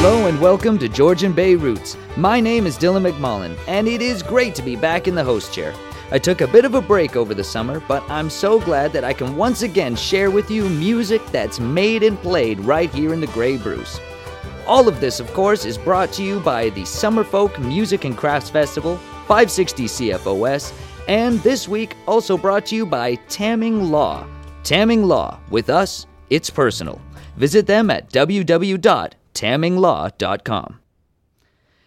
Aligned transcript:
Hello 0.00 0.28
and 0.28 0.40
welcome 0.40 0.78
to 0.78 0.88
Georgian 0.88 1.32
Bay 1.32 1.56
Roots. 1.56 1.96
My 2.16 2.38
name 2.38 2.68
is 2.68 2.78
Dylan 2.78 3.10
McMullen, 3.10 3.58
and 3.66 3.88
it 3.88 4.00
is 4.00 4.22
great 4.22 4.54
to 4.54 4.62
be 4.62 4.76
back 4.76 5.08
in 5.08 5.16
the 5.16 5.24
host 5.24 5.52
chair. 5.52 5.74
I 6.12 6.20
took 6.20 6.40
a 6.40 6.46
bit 6.46 6.64
of 6.64 6.74
a 6.74 6.80
break 6.80 7.16
over 7.16 7.34
the 7.34 7.42
summer, 7.42 7.80
but 7.80 8.08
I'm 8.08 8.30
so 8.30 8.60
glad 8.60 8.92
that 8.92 9.02
I 9.02 9.12
can 9.12 9.34
once 9.36 9.62
again 9.62 9.96
share 9.96 10.30
with 10.30 10.52
you 10.52 10.68
music 10.68 11.20
that's 11.32 11.58
made 11.58 12.04
and 12.04 12.16
played 12.20 12.60
right 12.60 12.94
here 12.94 13.12
in 13.12 13.20
the 13.20 13.26
Grey 13.26 13.56
Bruce. 13.56 13.98
All 14.68 14.86
of 14.86 15.00
this, 15.00 15.18
of 15.18 15.34
course, 15.34 15.64
is 15.64 15.76
brought 15.76 16.12
to 16.12 16.22
you 16.22 16.38
by 16.38 16.68
the 16.70 16.82
Summerfolk 16.82 17.58
Music 17.58 18.04
and 18.04 18.16
Crafts 18.16 18.50
Festival, 18.50 18.98
560 19.26 19.84
CFOS, 19.86 20.72
and 21.08 21.40
this 21.40 21.66
week 21.66 21.96
also 22.06 22.38
brought 22.38 22.66
to 22.66 22.76
you 22.76 22.86
by 22.86 23.16
Tamming 23.28 23.90
Law. 23.90 24.28
Tamming 24.62 25.02
Law, 25.02 25.40
with 25.50 25.68
us, 25.68 26.06
it's 26.30 26.50
personal. 26.50 27.00
Visit 27.36 27.66
them 27.66 27.90
at 27.90 28.08
www.tamminglaw.com. 29.38 30.80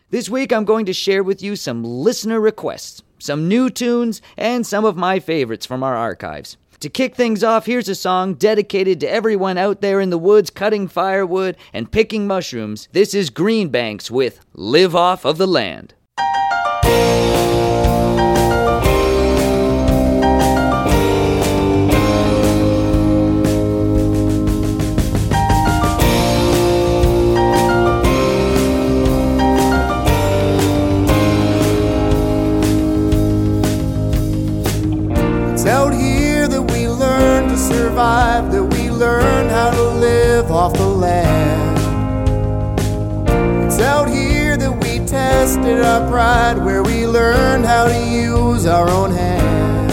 This 0.10 0.30
week, 0.30 0.52
I'm 0.52 0.66
going 0.66 0.86
to 0.88 0.94
share 0.94 1.24
with 1.24 1.42
you 1.42 1.56
some 1.56 1.84
listener 1.84 2.40
requests, 2.42 3.02
some 3.20 3.48
new 3.48 3.70
tunes, 3.70 4.22
and 4.36 4.68
some 4.68 4.84
of 4.84 4.98
my 4.98 5.20
favorites 5.20 5.66
from 5.66 5.84
our 5.84 5.96
archives. 5.96 6.58
To 6.82 6.90
kick 6.90 7.16
things 7.16 7.44
off, 7.44 7.68
here's 7.68 7.88
a 7.88 7.96
song 7.96 8.34
dedicated 8.34 9.00
to 9.02 9.10
everyone 9.10 9.58
out 9.58 9.82
there 9.82 10.02
in 10.02 10.10
the 10.10 10.18
woods 10.18 10.50
cutting 10.50 10.88
firewood 10.88 11.56
and 11.72 11.92
picking 11.92 12.28
mushrooms. 12.28 12.90
This 12.92 13.14
is 13.14 13.30
Greenbanks 13.30 14.10
with 14.10 14.40
Live 14.54 14.96
Off 14.96 15.24
of 15.24 15.38
the 15.38 15.48
Land. 15.48 15.94
It's 35.62 35.70
out 35.70 35.94
here 35.94 36.48
that 36.48 36.72
we 36.72 36.88
learn 36.88 37.48
to 37.48 37.56
survive, 37.56 38.52
that 38.52 38.64
we 38.64 38.90
learn 38.90 39.48
how 39.48 39.70
to 39.70 39.84
live 40.00 40.50
off 40.50 40.74
the 40.74 40.88
land. 40.88 41.78
It's 43.68 43.80
out 43.80 44.10
here 44.10 44.58
that 44.58 44.72
we 44.72 45.06
tested 45.06 45.86
our 45.86 46.10
pride, 46.10 46.58
where 46.66 46.82
we 46.82 47.06
learned 47.06 47.68
how 47.68 47.88
to 47.88 47.96
use 47.96 48.66
our 48.66 48.90
own 48.90 49.12
hand. 49.12 49.90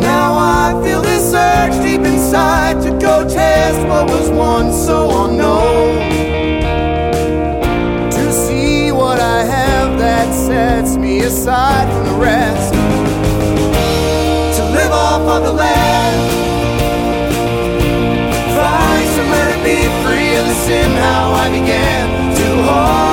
Now 0.00 0.32
I 0.38 0.82
feel 0.82 1.02
this 1.02 1.34
urge 1.34 1.74
deep 1.84 2.06
inside 2.06 2.80
to 2.84 2.90
go 2.98 3.28
test 3.28 3.86
what 3.86 4.08
was 4.08 4.30
once 4.30 4.74
so 4.76 5.26
unknown. 5.26 5.98
To 8.12 8.32
see 8.32 8.92
what 8.92 9.20
I 9.20 9.44
have 9.44 9.98
that 9.98 10.32
sets 10.32 10.96
me 10.96 11.18
aside 11.20 11.86
from 11.92 12.06
the 12.06 12.14
rest 12.24 12.77
of 15.38 15.44
the 15.44 15.52
land. 15.52 16.30
Find 18.56 19.08
somewhere 19.16 19.52
to 19.54 19.62
be 19.62 19.78
free 20.02 20.34
sin, 20.66 20.90
how 20.96 21.32
I 21.32 21.48
began 21.50 22.34
to 22.34 22.62
hold 22.66 23.07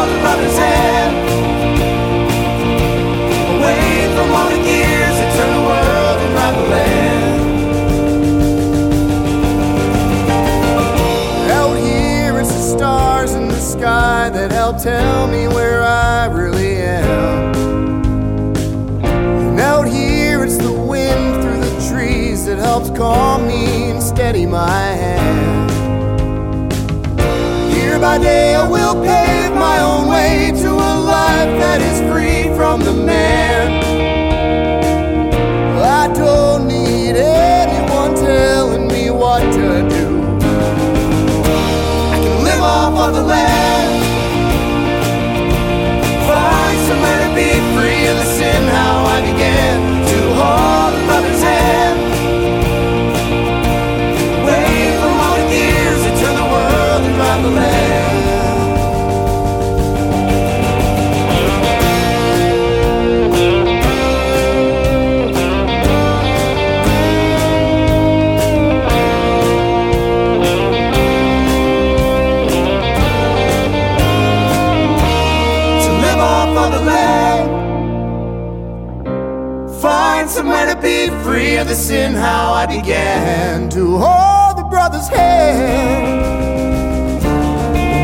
of 81.75 82.15
how 82.15 82.53
I 82.53 82.65
began 82.65 83.69
to 83.71 83.97
hold 83.97 84.57
the 84.57 84.63
brother's 84.63 85.09
hand. 85.09 86.15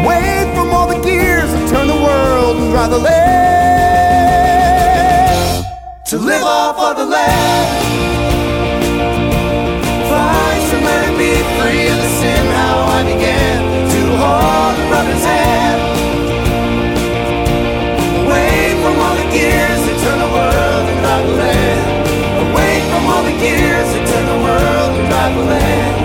Away 0.03 0.51
from 0.53 0.71
all 0.71 0.89
the 0.89 0.99
gears 1.01 1.49
that 1.53 1.69
turn 1.69 1.87
the 1.87 1.95
world 1.95 2.57
and 2.57 2.69
drive 2.71 2.91
the 2.91 2.97
land. 2.97 3.55
To 6.07 6.17
live 6.17 6.43
off 6.43 6.77
of 6.77 6.97
the 6.97 7.05
land. 7.05 7.80
World 25.29 26.00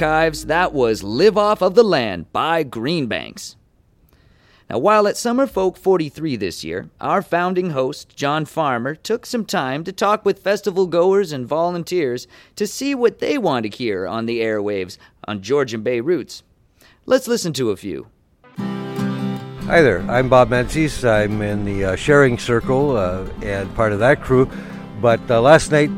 archives, 0.00 0.46
that 0.46 0.72
was 0.72 1.02
Live 1.02 1.36
Off 1.36 1.60
of 1.60 1.74
the 1.74 1.82
Land 1.82 2.32
by 2.32 2.62
Greenbanks. 2.62 3.56
Now, 4.70 4.78
while 4.78 5.08
at 5.08 5.16
Summerfolk 5.16 5.76
43 5.76 6.36
this 6.36 6.62
year, 6.62 6.88
our 7.00 7.20
founding 7.20 7.70
host, 7.70 8.14
John 8.14 8.44
Farmer, 8.44 8.94
took 8.94 9.26
some 9.26 9.44
time 9.44 9.82
to 9.82 9.90
talk 9.90 10.24
with 10.24 10.38
festival 10.38 10.86
goers 10.86 11.32
and 11.32 11.48
volunteers 11.48 12.28
to 12.54 12.64
see 12.64 12.94
what 12.94 13.18
they 13.18 13.38
want 13.38 13.64
to 13.64 13.76
hear 13.76 14.06
on 14.06 14.26
the 14.26 14.38
airwaves 14.38 14.98
on 15.26 15.42
Georgian 15.42 15.82
Bay 15.82 16.00
Roots. 16.00 16.44
Let's 17.04 17.26
listen 17.26 17.52
to 17.54 17.70
a 17.70 17.76
few. 17.76 18.06
Hi 18.56 19.82
there, 19.82 20.08
I'm 20.08 20.28
Bob 20.28 20.50
Menzies. 20.50 21.04
I'm 21.04 21.42
in 21.42 21.64
the 21.64 21.84
uh, 21.84 21.96
sharing 21.96 22.38
circle 22.38 22.96
uh, 22.96 23.28
and 23.42 23.74
part 23.74 23.92
of 23.92 23.98
that 23.98 24.22
crew. 24.22 24.48
But 25.00 25.28
uh, 25.28 25.40
last 25.40 25.72
night 25.72 25.90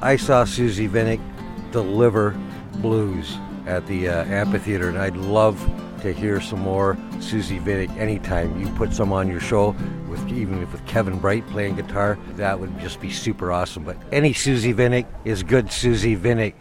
I 0.00 0.14
saw 0.14 0.44
Suzie 0.44 0.88
Vinnick 0.88 1.20
deliver 1.72 2.38
blues 2.74 3.36
at 3.68 3.86
the 3.86 4.08
uh, 4.08 4.24
amphitheater, 4.24 4.88
and 4.88 4.98
I'd 4.98 5.16
love 5.16 5.58
to 6.00 6.12
hear 6.12 6.40
some 6.40 6.60
more 6.60 6.94
Suzie 7.18 7.62
Vinnick 7.62 7.94
anytime 7.96 8.58
you 8.60 8.66
put 8.74 8.92
some 8.92 9.12
on 9.12 9.28
your 9.28 9.40
show. 9.40 9.76
With 10.08 10.26
even 10.32 10.58
with 10.58 10.86
Kevin 10.86 11.20
Breit 11.20 11.46
playing 11.50 11.76
guitar, 11.76 12.18
that 12.36 12.58
would 12.58 12.76
just 12.80 13.00
be 13.00 13.10
super 13.10 13.52
awesome. 13.52 13.84
But 13.84 13.96
any 14.10 14.32
Suzie 14.32 14.74
Vinnick 14.74 15.06
is 15.24 15.42
good 15.42 15.66
Suzie 15.66 16.18
Vinnick. 16.18 16.54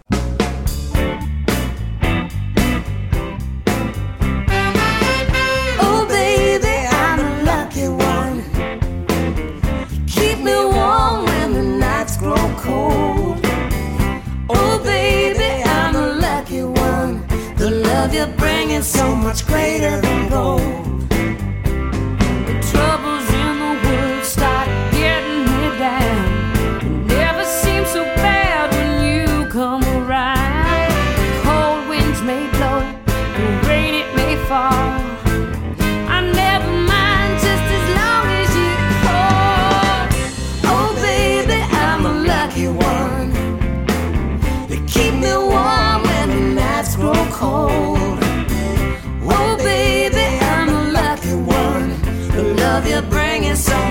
so 18.84 19.16
much 19.16 19.46
greater 19.48 20.07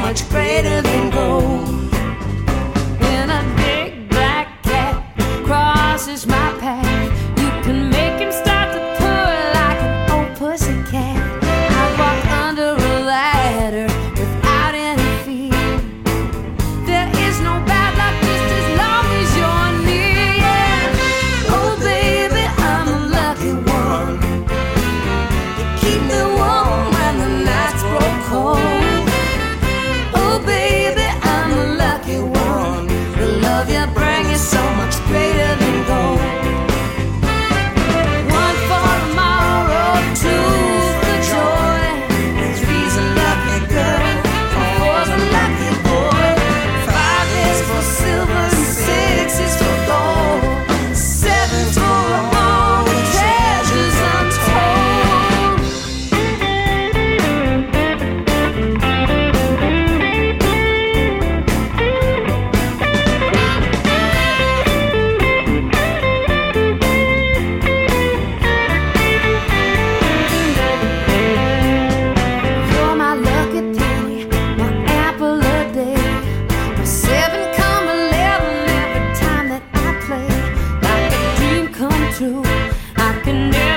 much 0.06 0.28
greater 0.28 0.80
than 0.82 1.10
gold. 1.10 1.65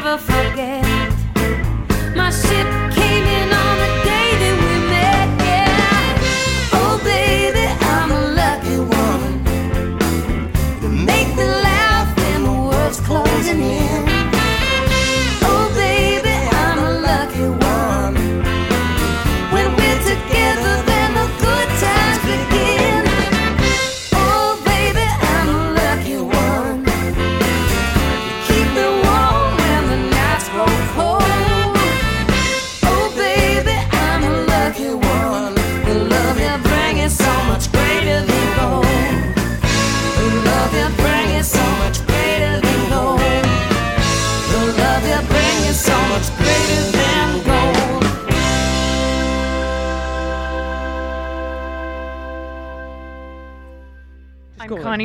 never 0.01 0.18
forget 0.18 0.86
my 2.16 2.31
ship. 2.31 2.79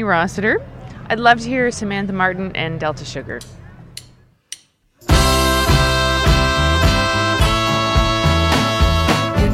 Rossiter. 0.03 0.61
I'd 1.07 1.21
love 1.21 1.41
to 1.41 1.49
hear 1.49 1.71
Samantha 1.71 2.13
Martin 2.13 2.51
and 2.57 2.81
Delta 2.81 3.05
Sugar. 3.05 3.41
You're 5.09 5.17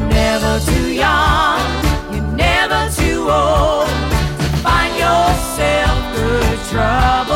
never 0.09 0.61
too 0.65 0.93
young, 0.93 1.61
you're 2.13 2.33
never 2.35 2.91
too 2.95 3.29
old 3.29 3.89
to 3.89 4.49
find 4.63 4.97
yourself 4.97 6.01
trouble. 6.71 7.30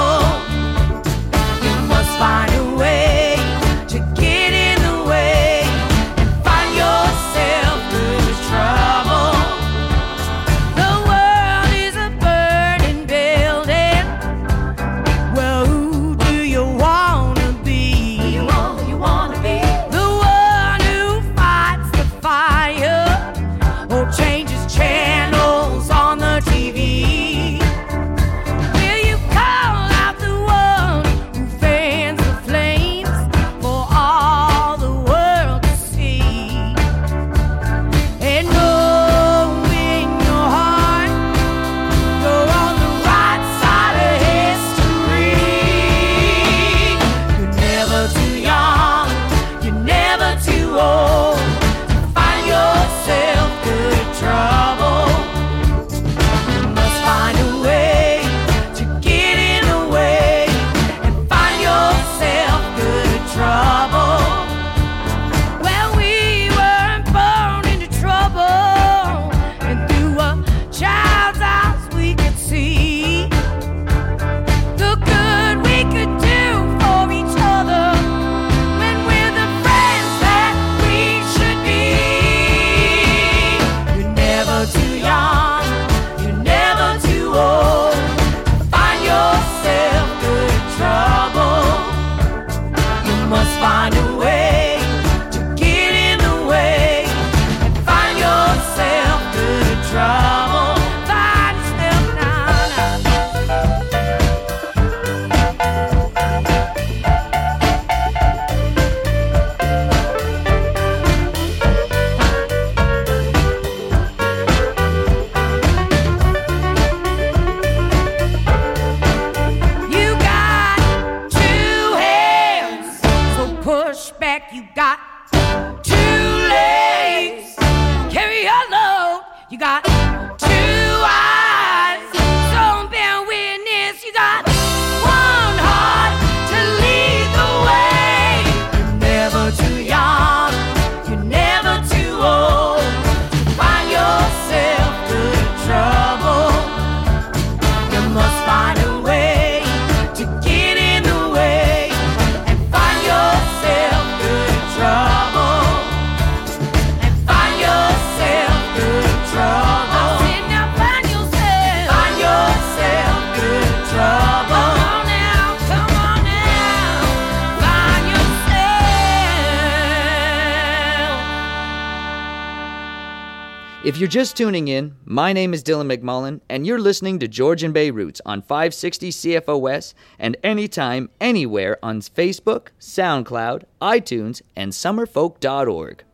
You're 174.05 174.11
just 174.11 174.37
tuning 174.37 174.69
in, 174.69 174.97
my 175.07 175.33
name 175.33 175.55
is 175.55 175.65
Dylan 175.65 175.91
McMullen, 175.91 176.43
and 176.51 176.67
you're 176.67 176.79
listening 176.79 177.19
to 177.21 177.27
Georgian 177.27 177.73
Bay 177.73 177.91
Roots 177.91 178.21
on 178.27 178.43
560 178.43 179.09
CFOS 179.09 179.95
and 180.19 180.37
anytime, 180.45 181.09
anywhere 181.23 181.79
on 181.83 182.03
Facebook, 182.03 182.69
SoundCloud, 182.79 183.63
iTunes, 183.81 184.43
and 184.55 184.73
summerfolk.org. 184.73 186.05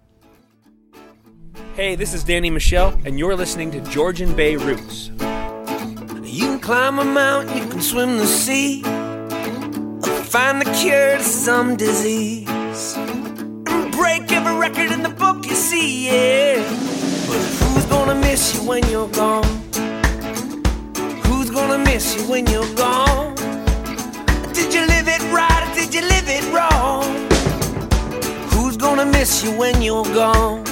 Hey, 1.75 1.97
this 1.97 2.15
is 2.15 2.23
Danny 2.23 2.49
Michel, 2.49 2.97
and 3.05 3.19
you're 3.19 3.35
listening 3.35 3.73
to 3.73 3.81
Georgian 3.81 4.37
Bay 4.37 4.55
Roots. 4.55 5.09
You 5.09 6.45
can 6.47 6.61
climb 6.61 7.01
a 7.01 7.05
mountain, 7.05 7.59
you 7.59 7.69
can 7.69 7.81
swim 7.81 8.19
the 8.19 8.27
sea, 8.29 8.83
find 8.83 10.61
the 10.61 10.73
cure 10.81 11.17
to 11.17 11.25
some 11.25 11.75
disease, 11.75 12.95
break 13.91 14.31
every 14.31 14.55
record 14.55 14.93
in 14.93 15.03
the 15.03 15.13
book 15.19 15.45
you 15.45 15.57
see, 15.57 16.07
yeah. 16.07 17.00
Gonna 18.11 18.23
miss 18.23 18.57
you 18.57 18.69
when 18.69 18.85
you're 18.91 19.09
gone? 19.11 19.45
Who's 21.27 21.49
gonna 21.49 21.79
miss 21.79 22.17
you 22.17 22.29
when 22.29 22.45
you're 22.49 22.75
gone? 22.75 23.37
Did 24.53 24.75
you 24.75 24.85
live 24.85 25.07
it 25.07 25.23
right 25.33 25.63
or 25.63 25.75
did 25.77 25.95
you 25.95 26.01
live 26.01 26.25
it 26.27 26.43
wrong? 26.53 27.05
Who's 28.51 28.77
gonna 28.77 29.07
miss 29.07 29.45
you 29.45 29.57
when 29.57 29.81
you're 29.81 30.03
gone? 30.07 30.65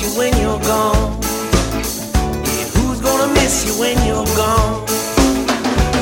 Miss 0.00 0.12
you 0.12 0.18
when 0.18 0.36
you're 0.40 0.60
gone? 0.60 1.20
Yeah, 1.20 2.68
who's 2.74 3.00
gonna 3.00 3.32
miss 3.34 3.66
you 3.66 3.78
when 3.80 3.96
you're 4.06 4.24
gone? 4.36 4.86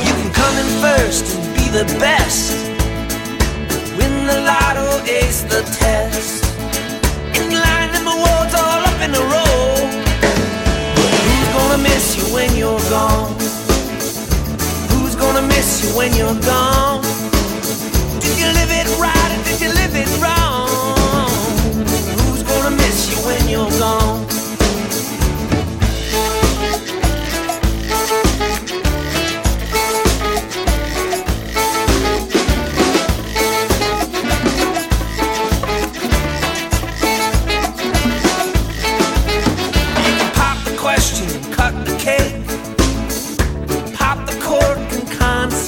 You 0.07 0.13
can 0.21 0.33
come 0.33 0.55
in 0.57 0.69
first 0.81 1.37
and 1.37 1.55
be 1.57 1.69
the 1.71 1.85
best. 1.99 2.53
Win 3.99 4.27
the 4.27 4.41
lotto, 4.43 5.03
ace 5.05 5.43
the 5.43 5.63
test. 5.79 6.45
In 7.35 7.51
line 7.51 7.93
them 7.93 8.07
awards 8.07 8.55
all 8.55 8.83
up 8.87 9.01
in 9.03 9.15
a 9.15 9.25
row. 9.35 9.75
Who's 11.27 11.49
gonna 11.57 11.83
miss 11.83 12.17
you 12.17 12.35
when 12.35 12.55
you're 12.57 12.85
gone? 12.91 13.35
Who's 14.91 15.17
gonna 15.17 15.43
miss 15.43 15.83
you 15.83 15.97
when 15.97 16.15
you're 16.15 16.41
gone? 16.43 17.03
Did 18.21 18.39
you 18.39 18.47
live 18.59 18.71
it 18.71 18.89
right 18.99 19.31
or 19.37 19.45
did 19.45 19.61
you 19.61 19.69
live 19.69 19.95
it 19.97 20.23
wrong? 20.23 20.48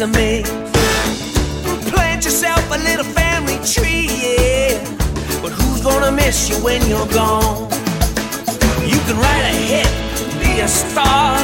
Consummate. 0.01 0.47
Plant 1.93 2.25
yourself 2.25 2.65
a 2.71 2.79
little 2.79 3.05
family 3.05 3.59
tree, 3.67 4.09
yeah. 4.09 4.79
But 5.43 5.53
who's 5.53 5.83
gonna 5.83 6.11
miss 6.11 6.49
you 6.49 6.57
when 6.65 6.81
you're 6.89 7.07
gone? 7.09 7.69
You 8.83 8.99
can 9.05 9.17
write 9.21 9.45
a 9.45 9.57
hit, 9.71 9.91
be 10.41 10.61
a 10.61 10.69
star, 10.69 11.37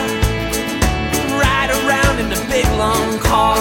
ride 1.36 1.70
around 1.84 2.18
in 2.18 2.30
the 2.30 2.42
big 2.48 2.66
long 2.78 3.18
car. 3.18 3.58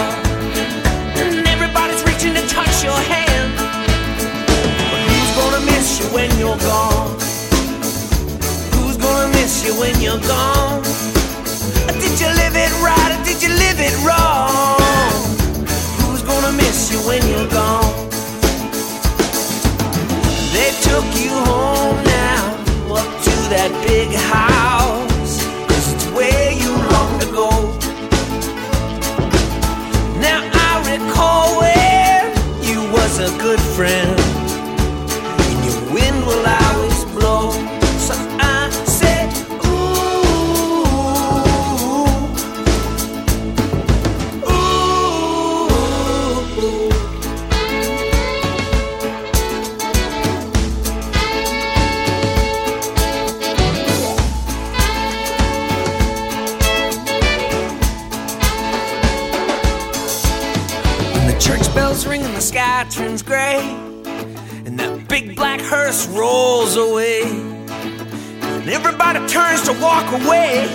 And 1.17 1.45
everybody's 1.45 2.03
reaching 2.05 2.33
to 2.33 2.47
touch 2.47 2.81
your 2.81 2.99
hand. 3.13 3.51
But 4.91 5.01
who's 5.09 5.31
gonna 5.35 5.65
miss 5.65 5.99
you 5.99 6.05
when 6.15 6.31
you're 6.39 6.61
gone? 6.71 7.19
Who's 8.75 8.95
gonna 8.95 9.27
miss 9.33 9.65
you 9.65 9.77
when 9.77 9.99
you're 9.99 10.21
gone? 10.21 11.14
You 12.25 12.31
live 12.33 12.55
it 12.55 12.71
right 12.81 13.11
or 13.13 13.23
did 13.23 13.39
you 13.43 13.49
live 13.49 13.79
it 13.79 13.93
wrong? 14.01 15.21
Who's 16.01 16.23
gonna 16.23 16.53
miss 16.53 16.91
you 16.91 16.97
when 17.07 17.21
you're 17.29 17.47
gone? 17.49 18.09
They 20.55 20.71
took 20.81 21.05
you 21.21 21.29
home 21.29 22.03
now, 22.03 22.57
up 22.97 23.09
to 23.25 23.33
that 23.53 23.69
big 23.85 24.09
house, 24.33 24.84
bells 61.75 62.07
ring 62.07 62.23
and 62.23 62.33
the 62.33 62.41
sky 62.41 62.85
turns 62.89 63.21
gray, 63.21 63.59
and 64.65 64.79
that 64.79 65.07
big 65.09 65.35
black 65.35 65.59
hearse 65.59 66.07
rolls 66.07 66.77
away, 66.77 67.23
and 67.23 68.69
everybody 68.69 69.19
turns 69.27 69.61
to 69.63 69.73
walk 69.81 70.07
away. 70.21 70.67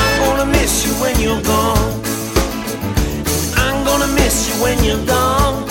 I'm 0.00 0.14
gonna 0.20 0.46
miss 0.52 0.86
you 0.86 0.92
when 1.00 1.18
you're 1.18 1.42
gone. 1.42 2.02
I'm 3.56 3.84
gonna 3.86 4.12
miss 4.20 4.36
you 4.48 4.62
when 4.62 4.84
you're 4.84 5.06
gone. 5.06 5.64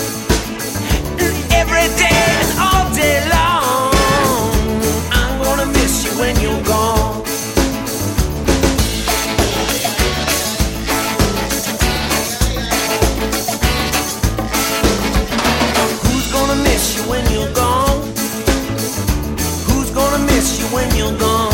Every 1.54 1.86
day 2.02 2.22
and 2.40 2.50
all 2.58 2.84
day 2.92 3.18
long. 3.30 3.94
I'm 5.12 5.34
gonna 5.44 5.66
miss 5.66 6.04
you 6.04 6.18
when 6.20 6.34
you're 6.40 6.64
gone. 6.64 7.21
When 20.82 20.96
you're 20.96 21.18
gone? 21.18 21.51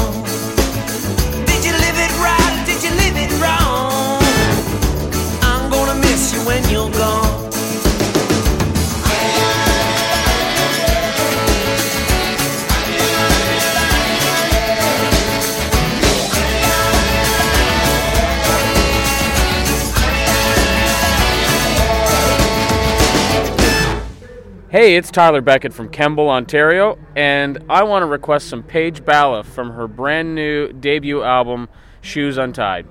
Hey, 24.79 24.95
it's 24.95 25.11
Tyler 25.11 25.41
Beckett 25.41 25.75
from 25.75 25.89
Kemble, 25.89 26.31
Ontario, 26.31 27.01
and 27.17 27.59
I 27.69 27.83
want 27.83 28.05
to 28.05 28.07
request 28.07 28.49
some 28.49 28.63
Paige 28.63 29.05
Bala 29.05 29.43
from 29.43 29.73
her 29.73 29.89
brand 29.89 30.37
new 30.37 30.73
debut 30.73 31.21
album, 31.21 31.69
Shoes 32.01 32.39
Untied. 32.39 32.87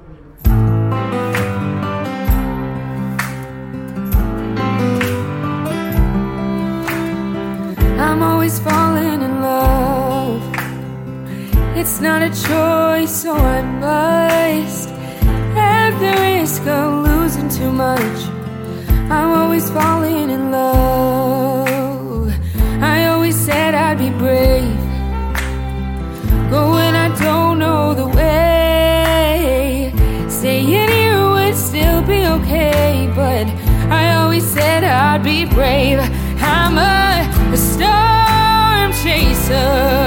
I'm 7.98 8.22
always 8.22 8.60
falling 8.60 9.22
in 9.22 9.42
love. 9.42 10.44
It's 11.78 12.02
not 12.02 12.22
a 12.22 12.28
choice, 12.28 13.16
so 13.16 13.34
I 13.34 13.62
must 13.62 14.90
have 14.90 15.98
the 16.02 16.12
risk 16.22 16.68
of 16.68 17.06
losing 17.06 17.48
too 17.48 17.72
much. 17.72 18.37
I'm 19.10 19.30
always 19.32 19.70
falling 19.70 20.30
in 20.30 20.52
love. 20.52 22.34
I 22.82 23.08
always 23.08 23.36
said 23.36 23.74
I'd 23.74 23.98
be 23.98 24.10
brave. 24.10 24.78
Go 26.50 26.72
when 26.72 26.94
I 26.96 27.08
don't 27.18 27.60
know 27.60 27.94
the 27.94 28.08
way. 28.08 29.94
Saying 30.30 30.68
you 30.70 31.32
would 31.34 31.56
still 31.56 32.02
be 32.02 32.26
okay, 32.38 33.10
but 33.16 33.48
I 33.90 34.14
always 34.16 34.46
said 34.46 34.84
I'd 34.84 35.24
be 35.24 35.46
brave. 35.46 36.00
I'm 36.42 36.78
a 36.78 37.58
storm 37.58 38.92
chaser. 39.04 40.07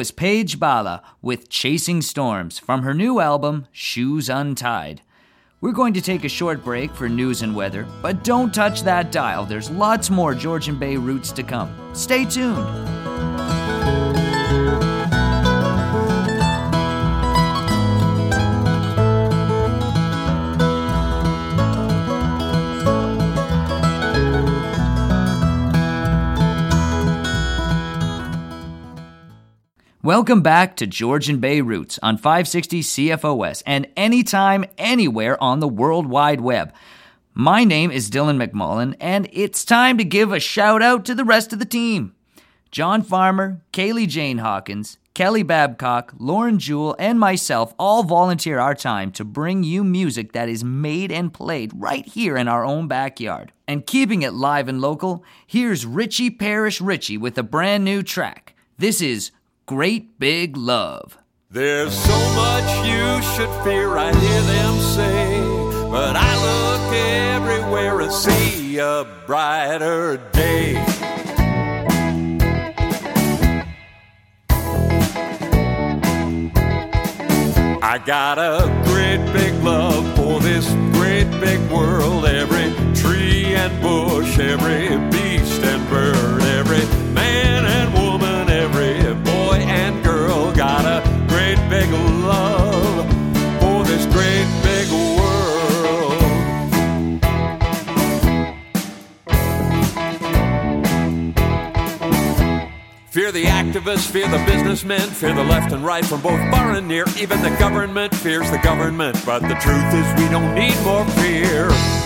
Was 0.00 0.10
Paige 0.12 0.58
Bala 0.58 1.02
with 1.20 1.50
Chasing 1.50 2.00
Storms 2.00 2.58
from 2.58 2.84
her 2.84 2.94
new 2.94 3.20
album, 3.20 3.66
Shoes 3.70 4.30
Untied. 4.30 5.02
We're 5.60 5.72
going 5.72 5.92
to 5.92 6.00
take 6.00 6.24
a 6.24 6.28
short 6.30 6.64
break 6.64 6.90
for 6.94 7.06
news 7.06 7.42
and 7.42 7.54
weather, 7.54 7.86
but 8.00 8.24
don't 8.24 8.54
touch 8.54 8.82
that 8.84 9.12
dial. 9.12 9.44
There's 9.44 9.68
lots 9.68 10.08
more 10.08 10.34
Georgian 10.34 10.78
Bay 10.78 10.96
roots 10.96 11.32
to 11.32 11.42
come. 11.42 11.70
Stay 11.92 12.24
tuned. 12.24 12.99
Welcome 30.20 30.42
back 30.42 30.76
to 30.76 30.86
Georgian 30.86 31.38
Bay 31.38 31.62
Roots 31.62 31.98
on 32.02 32.18
560 32.18 32.82
CFOS 32.82 33.62
and 33.64 33.88
anytime, 33.96 34.66
anywhere 34.76 35.42
on 35.42 35.60
the 35.60 35.66
World 35.66 36.06
Wide 36.06 36.42
Web. 36.42 36.74
My 37.32 37.64
name 37.64 37.90
is 37.90 38.10
Dylan 38.10 38.36
McMullen, 38.36 38.94
and 39.00 39.30
it's 39.32 39.64
time 39.64 39.96
to 39.96 40.04
give 40.04 40.30
a 40.30 40.38
shout 40.38 40.82
out 40.82 41.06
to 41.06 41.14
the 41.14 41.24
rest 41.24 41.54
of 41.54 41.58
the 41.58 41.64
team. 41.64 42.14
John 42.70 43.02
Farmer, 43.02 43.62
Kaylee 43.72 44.06
Jane 44.06 44.36
Hawkins, 44.36 44.98
Kelly 45.14 45.42
Babcock, 45.42 46.12
Lauren 46.18 46.58
Jewell, 46.58 46.96
and 46.98 47.18
myself 47.18 47.72
all 47.78 48.02
volunteer 48.02 48.58
our 48.58 48.74
time 48.74 49.12
to 49.12 49.24
bring 49.24 49.62
you 49.62 49.82
music 49.82 50.32
that 50.32 50.50
is 50.50 50.62
made 50.62 51.10
and 51.10 51.32
played 51.32 51.72
right 51.74 52.04
here 52.04 52.36
in 52.36 52.46
our 52.46 52.62
own 52.62 52.88
backyard. 52.88 53.52
And 53.66 53.86
keeping 53.86 54.20
it 54.20 54.34
live 54.34 54.68
and 54.68 54.82
local, 54.82 55.24
here's 55.46 55.86
Richie 55.86 56.28
Parish 56.28 56.78
Richie 56.78 57.16
with 57.16 57.38
a 57.38 57.42
brand 57.42 57.86
new 57.86 58.02
track. 58.02 58.54
This 58.76 59.00
is 59.00 59.30
Great 59.70 60.18
Big 60.18 60.56
Love. 60.56 61.16
There's 61.48 61.96
so 61.96 62.18
much 62.34 62.88
you 62.88 63.22
should 63.22 63.62
fear, 63.62 63.96
I 63.96 64.12
hear 64.12 64.42
them 64.42 64.80
say. 64.80 65.40
But 65.88 66.16
I 66.16 66.32
look 66.42 66.92
everywhere 66.92 68.00
and 68.00 68.12
see 68.12 68.78
a 68.78 69.06
brighter 69.26 70.16
day. 70.32 70.74
I 77.80 78.02
got 78.04 78.40
a 78.40 78.66
great 78.86 79.24
big 79.32 79.54
love 79.62 80.04
for 80.16 80.40
this 80.40 80.66
great 80.98 81.30
big 81.40 81.60
world. 81.70 82.24
Every 82.24 82.72
tree 82.92 83.54
and 83.54 83.80
bush, 83.80 84.36
every 84.36 84.98
beast 85.10 85.62
and 85.62 85.88
bird, 85.88 86.42
every 86.42 86.84
man 87.14 87.64
and 87.66 87.92
woman, 87.92 87.99
big 91.70 91.88
love 91.92 93.06
for 93.60 93.84
this 93.84 94.04
great 94.06 94.44
big 94.64 94.90
world. 94.90 96.20
Fear 103.10 103.30
the 103.30 103.44
activists, 103.44 104.10
fear 104.10 104.26
the 104.26 104.44
businessmen, 104.46 105.00
fear 105.10 105.32
the 105.32 105.44
left 105.44 105.72
and 105.72 105.84
right 105.84 106.04
from 106.04 106.20
both 106.22 106.40
far 106.50 106.72
and 106.72 106.88
near. 106.88 107.04
Even 107.16 107.40
the 107.40 107.56
government 107.60 108.12
fears 108.16 108.50
the 108.50 108.58
government, 108.58 109.16
but 109.24 109.38
the 109.42 109.54
truth 109.54 109.94
is 109.94 110.20
we 110.20 110.28
don't 110.28 110.52
need 110.56 110.76
more 110.82 111.04
fear. 111.22 111.99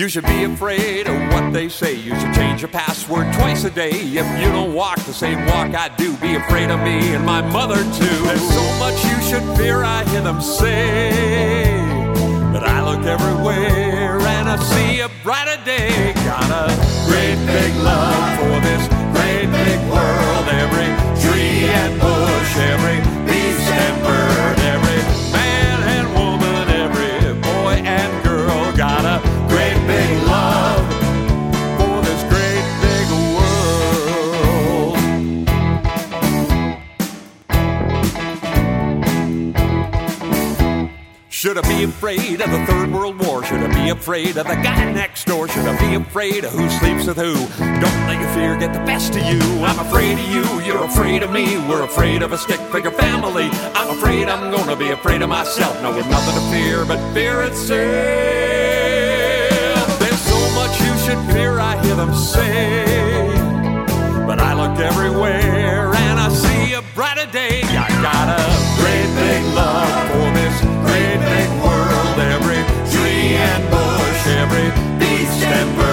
You 0.00 0.08
should 0.08 0.24
be 0.24 0.44
afraid 0.44 1.08
of 1.08 1.30
what 1.30 1.52
they 1.52 1.68
say. 1.68 1.94
You 1.94 2.18
should 2.18 2.32
change 2.32 2.62
your 2.62 2.70
password 2.70 3.30
twice 3.34 3.64
a 3.64 3.70
day. 3.70 3.90
If 3.90 4.40
you 4.40 4.48
don't 4.50 4.72
walk 4.72 4.96
the 5.00 5.12
same 5.12 5.44
walk 5.44 5.74
I 5.74 5.94
do, 5.94 6.16
be 6.16 6.36
afraid 6.36 6.70
of 6.70 6.80
me 6.80 7.14
and 7.14 7.22
my 7.22 7.42
mother 7.42 7.76
too. 7.76 8.18
There's 8.24 8.40
so 8.40 8.64
much 8.78 8.96
you 9.04 9.20
should 9.28 9.44
fear, 9.58 9.84
I 9.84 10.04
hear 10.04 10.22
them 10.22 10.40
say. 10.40 11.76
But 12.50 12.64
I 12.64 12.80
look 12.80 13.04
everywhere 13.04 14.20
and 14.20 14.48
I 14.48 14.56
see 14.72 15.00
a 15.00 15.10
brighter 15.22 15.62
day. 15.66 16.14
Got 16.24 16.48
a 16.48 16.72
great 17.04 17.36
big 17.44 17.76
love 17.84 18.38
for 18.40 18.56
this 18.64 18.88
great 19.12 19.52
big 19.52 19.80
world. 19.92 20.46
Every 20.64 20.88
tree 21.20 21.68
and 21.68 22.00
bush, 22.00 22.56
every 22.56 23.00
beast 23.28 23.68
and 23.68 24.02
bird, 24.02 24.49
Should 41.40 41.56
I 41.56 41.62
be 41.62 41.84
afraid 41.84 42.42
of 42.42 42.50
the 42.50 42.66
Third 42.66 42.92
World 42.92 43.18
War? 43.24 43.42
Should 43.42 43.60
I 43.60 43.72
be 43.72 43.88
afraid 43.88 44.36
of 44.36 44.46
the 44.46 44.56
guy 44.56 44.92
next 44.92 45.24
door? 45.24 45.48
Should 45.48 45.64
I 45.64 45.74
be 45.80 45.94
afraid 45.94 46.44
of 46.44 46.52
who 46.52 46.68
sleeps 46.68 47.06
with 47.06 47.16
who? 47.16 47.32
Don't 47.56 48.06
let 48.06 48.20
your 48.20 48.28
fear 48.34 48.58
get 48.58 48.74
the 48.74 48.80
best 48.80 49.16
of 49.16 49.22
you. 49.24 49.40
I'm 49.64 49.78
afraid 49.78 50.18
of 50.18 50.28
you, 50.28 50.60
you're 50.60 50.84
afraid 50.84 51.22
of 51.22 51.32
me. 51.32 51.56
We're 51.66 51.84
afraid 51.84 52.20
of 52.20 52.32
a 52.32 52.36
stick 52.36 52.60
figure 52.70 52.90
family. 52.90 53.48
I'm 53.74 53.88
afraid 53.96 54.28
I'm 54.28 54.50
gonna 54.54 54.76
be 54.76 54.90
afraid 54.90 55.22
of 55.22 55.30
myself. 55.30 55.80
No, 55.80 55.96
with 55.96 56.06
nothing 56.10 56.34
to 56.34 56.42
fear 56.50 56.84
but 56.84 56.98
fear 57.14 57.40
itself. 57.40 57.70
There's 59.98 60.20
so 60.20 60.38
much 60.60 60.78
you 60.78 60.94
should 61.06 61.32
fear, 61.32 61.58
I 61.58 61.82
hear 61.82 61.96
them 61.96 62.14
say. 62.14 63.32
But 64.26 64.40
I 64.40 64.52
look 64.52 64.78
everywhere 64.78 65.94
and 65.94 66.20
I 66.20 66.28
see 66.28 66.74
a 66.74 66.82
brighter 66.94 67.24
day. 67.32 67.62
I 67.62 67.88
got 68.02 68.49
great 70.90 71.20
big 71.32 71.50
world. 71.62 72.16
Every 72.34 72.62
tree 72.90 73.38
and 73.48 73.62
bush, 73.70 74.22
every 74.42 74.68
beast 74.98 75.42
and 75.44 75.70
bird, 75.78 75.89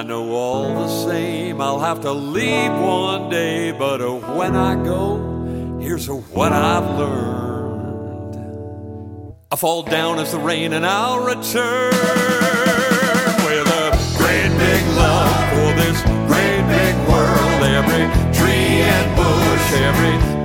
I 0.00 0.02
know 0.02 0.32
all 0.32 0.76
the 0.76 0.88
same 0.88 1.60
I'll 1.60 1.78
have 1.78 2.00
to 2.00 2.10
leave 2.10 2.72
one 2.72 3.28
day. 3.28 3.70
But 3.70 4.00
when 4.34 4.56
I 4.56 4.82
go, 4.82 5.78
here's 5.78 6.08
what 6.08 6.52
I've 6.54 6.98
learned. 6.98 8.34
I 9.52 9.56
fall 9.56 9.82
down 9.82 10.18
as 10.18 10.32
the 10.32 10.38
rain 10.38 10.72
and 10.72 10.86
I'll 10.86 11.22
return 11.22 11.92
with 13.44 13.66
a 13.68 13.90
great 14.16 14.48
big 14.56 14.82
love 14.96 15.36
for 15.52 15.70
this 15.76 16.00
great 16.32 16.62
big 16.72 16.96
world. 17.06 17.60
Every 17.62 18.08
tree 18.32 18.80
and 18.80 19.16
bush, 19.18 19.72
every 19.82 20.39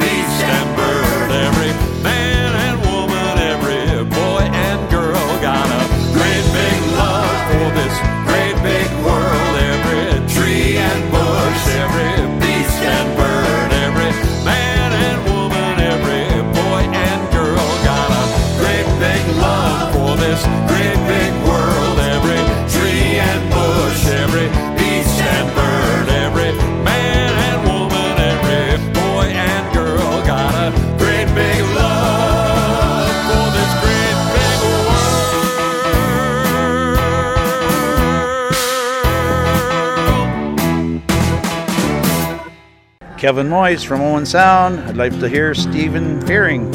Kevin 43.25 43.49
Moyes 43.49 43.83
from 43.83 44.01
Owen 44.01 44.23
Sound. 44.23 44.79
I'd 44.81 44.97
like 44.97 45.19
to 45.19 45.27
hear 45.27 45.55
Stephen 45.55 46.21
Fearing. 46.27 46.67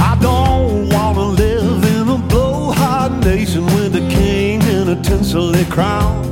I 0.00 0.16
don't 0.18 0.88
want 0.88 1.18
to 1.18 1.24
live 1.24 1.84
in 1.84 2.08
a 2.08 2.16
blowhard 2.28 3.22
nation 3.22 3.66
with 3.66 3.96
a 3.96 4.08
king 4.08 4.62
and 4.62 4.88
a 4.88 5.02
crown. 5.66 6.31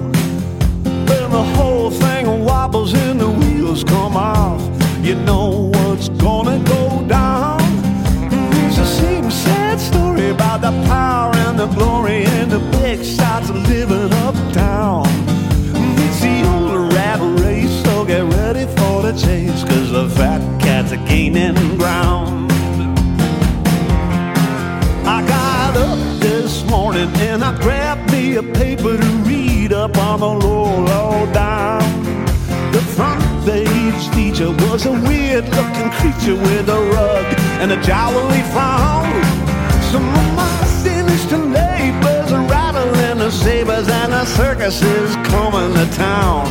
Was 34.70 34.86
a 34.86 34.92
weird 34.92 35.44
looking 35.48 35.90
creature 35.98 36.36
with 36.36 36.68
a 36.68 36.80
rug 36.94 37.24
and 37.60 37.72
a 37.72 37.82
jowly 37.82 38.40
frown. 38.52 39.04
Some 39.90 40.08
of 40.08 40.34
my 40.36 40.64
sinister 40.64 41.38
neighbors 41.38 42.30
are 42.30 42.46
rattling 42.46 43.18
the 43.18 43.30
sabers 43.30 43.88
and 43.88 44.12
the 44.12 44.24
circus 44.24 44.80
is 44.80 45.16
coming 45.26 45.74
to 45.74 45.86
town. 45.96 46.46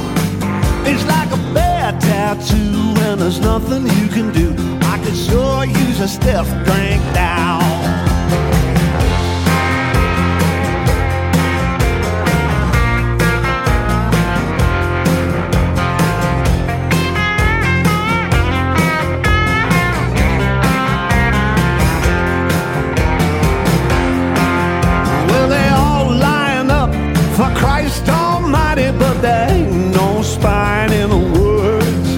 It's 0.85 1.05
like 1.05 1.31
a 1.31 1.53
bad 1.53 2.01
tattoo 2.01 2.93
and 3.07 3.21
there's 3.21 3.39
nothing 3.39 3.83
you 3.83 4.09
can 4.09 4.33
do. 4.33 4.53
I 4.81 4.99
could 5.01 5.15
sure 5.15 5.63
use 5.63 6.01
a 6.01 6.07
stiff 6.07 6.47
drink 6.65 7.01
down. 7.13 8.08
There 29.21 29.49
ain't 29.51 29.93
no 29.93 30.21
spine 30.21 30.91
in 30.91 31.09
the 31.09 31.39
words. 31.39 32.09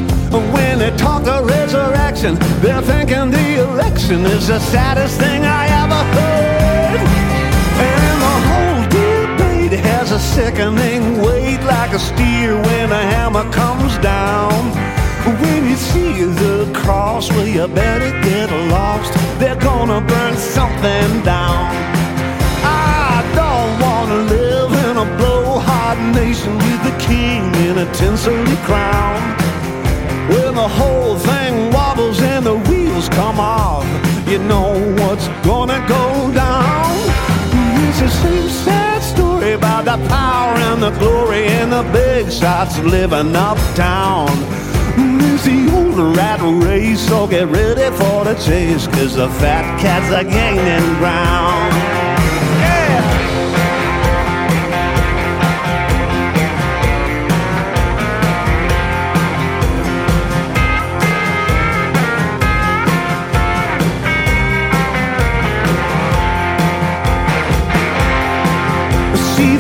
When 0.54 0.80
they 0.80 0.96
talk 0.98 1.28
of 1.28 1.48
resurrection, 1.48 2.36
they're 2.62 2.82
thinking 2.82 3.32
the 3.32 3.64
election 3.64 4.26
is 4.26 4.48
the 4.48 4.60
saddest 4.60 5.20
thing 5.20 5.44
I 5.44 5.66
ever 5.84 6.02
heard. 6.18 7.02
And 7.90 8.16
the 8.28 8.38
whole 8.50 8.84
debate 9.00 9.80
has 9.80 10.12
a 10.12 10.20
sickening 10.20 11.22
weight 11.22 11.62
like 11.64 11.92
a 11.94 12.00
steer 12.00 12.56
when 12.56 12.92
a 12.92 13.04
hammer 13.14 13.50
comes 13.52 13.98
down. 14.00 14.54
When 15.42 15.70
you 15.70 15.76
see 15.76 16.24
the 16.24 16.72
cross, 16.74 17.30
well, 17.32 17.48
you 17.48 17.68
better 17.68 18.12
get 18.22 18.50
lost. 18.70 19.14
They're 19.40 19.56
gonna 19.56 20.02
burn 20.02 20.36
something 20.38 21.24
down. 21.24 21.74
I 22.64 23.24
don't 23.36 23.72
wanna 23.82 24.30
live 24.30 24.41
nation 26.14 26.58
with 26.58 26.84
the 26.84 26.96
king 27.00 27.44
in 27.68 27.78
a 27.78 27.86
tinselly 27.94 28.56
crown. 28.68 29.20
When 30.30 30.56
the 30.56 30.68
whole 30.68 31.18
thing 31.18 31.72
wobbles 31.72 32.22
and 32.22 32.46
the 32.46 32.58
wheels 32.70 33.10
come 33.10 33.40
off, 33.40 33.86
you 34.28 34.40
know 34.40 34.72
what's 35.00 35.28
gonna 35.46 35.86
go 35.88 36.32
down. 36.34 36.96
It's 37.88 38.00
the 38.00 38.10
same 38.10 38.50
sad 38.50 39.04
story 39.04 39.54
about 39.54 39.86
the 39.86 39.98
power 40.08 40.56
and 40.70 40.82
the 40.82 40.92
glory 40.92 41.46
and 41.46 41.72
the 41.72 41.84
big 41.92 42.32
shots 42.32 42.80
living 42.80 43.36
uptown. 43.36 44.30
It's 44.98 45.44
the 45.44 45.70
old 45.76 46.16
rat 46.16 46.40
race, 46.42 47.02
so 47.08 47.28
get 47.28 47.48
ready 47.48 47.90
for 47.98 48.24
the 48.24 48.36
chase, 48.36 48.88
cause 48.88 49.16
the 49.16 49.30
fat 49.42 49.80
cats 49.82 50.12
are 50.14 50.24
gaining 50.24 50.96
ground. 51.00 52.01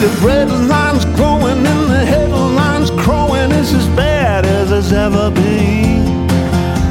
The 0.01 0.09
red 0.25 0.49
lines 0.49 1.05
growing 1.15 1.63
and 1.63 1.91
the 1.91 2.03
headlines 2.03 2.89
crowing. 2.89 3.51
It's 3.51 3.71
as 3.71 3.87
bad 3.89 4.47
as 4.47 4.71
it's 4.71 4.91
ever 4.91 5.29
been. 5.29 6.25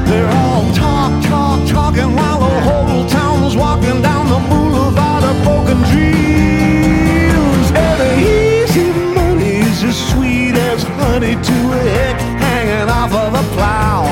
They're 0.06 0.30
all 0.42 0.72
talk, 0.72 1.12
talk, 1.24 1.58
talking 1.68 2.14
while 2.14 2.38
the 2.38 2.60
whole 2.68 3.04
town's 3.08 3.56
walking 3.56 4.00
down 4.00 4.28
the 4.28 4.40
boulevard 4.48 5.24
of 5.24 5.36
broken 5.42 5.78
dreams. 5.90 7.66
And 7.84 7.96
the 8.02 8.12
easy 8.38 8.92
money's 9.18 9.82
as 9.82 9.98
sweet 10.12 10.54
as 10.54 10.84
honey 10.84 11.34
to 11.34 11.56
a 11.78 11.82
hick 11.96 12.16
hanging 12.46 12.88
off 12.88 13.12
of 13.12 13.34
a 13.34 13.44
plow. 13.56 14.06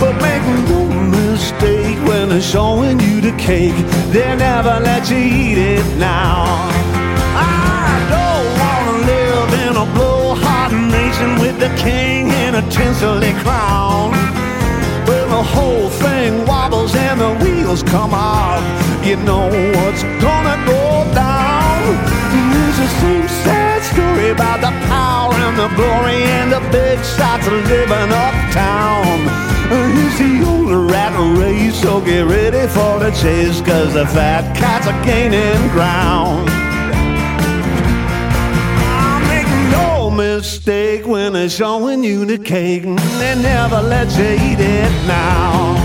But 0.00 0.14
make 0.20 0.42
no 0.68 0.82
mistake 1.16 1.98
when 2.08 2.30
they're 2.30 2.40
showing 2.40 2.98
you 2.98 3.20
the 3.20 3.36
cake, 3.38 3.78
they 4.10 4.34
never 4.34 4.80
let 4.80 5.08
you 5.08 5.16
eat 5.16 5.58
it 5.58 5.86
now. 5.96 6.89
The 11.60 11.68
king 11.76 12.28
in 12.28 12.54
a 12.54 12.62
tinselly 12.70 13.34
crown. 13.44 14.12
When 15.06 15.28
the 15.28 15.42
whole 15.42 15.90
thing 15.90 16.46
wobbles 16.46 16.94
and 16.94 17.20
the 17.20 17.34
wheels 17.44 17.82
come 17.82 18.14
off, 18.14 18.64
you 19.04 19.16
know 19.16 19.44
what's 19.76 20.02
gonna 20.24 20.56
go 20.64 21.04
down. 21.12 21.80
It's 22.32 22.78
the 22.78 22.88
same 23.00 23.28
sad 23.44 23.82
story 23.92 24.30
about 24.30 24.60
the 24.62 24.72
power 24.88 25.34
and 25.34 25.56
the 25.58 25.68
glory 25.76 26.22
and 26.38 26.50
the 26.50 26.60
big 26.72 26.98
shots 27.04 27.46
living 27.46 28.10
uptown. 28.24 29.20
Uh, 29.68 30.02
it's 30.04 30.18
the 30.18 30.42
old 30.48 30.90
rat 30.90 31.12
race, 31.36 31.78
so 31.82 32.00
get 32.00 32.24
ready 32.24 32.66
for 32.68 32.98
the 33.00 33.10
chase, 33.10 33.60
cause 33.60 33.92
the 33.92 34.06
fat 34.06 34.56
cats 34.56 34.86
are 34.86 35.04
gaining 35.04 35.60
ground. 35.76 36.48
Mistake 40.20 41.06
when 41.06 41.32
they're 41.32 41.48
showing 41.48 42.04
you 42.04 42.26
the 42.26 42.36
cake, 42.36 42.84
and 42.84 42.98
they 43.20 43.34
never 43.40 43.80
let 43.80 44.06
you 44.18 44.30
eat 44.48 44.60
it 44.60 44.92
now. 45.06 45.76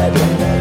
I 0.00 0.57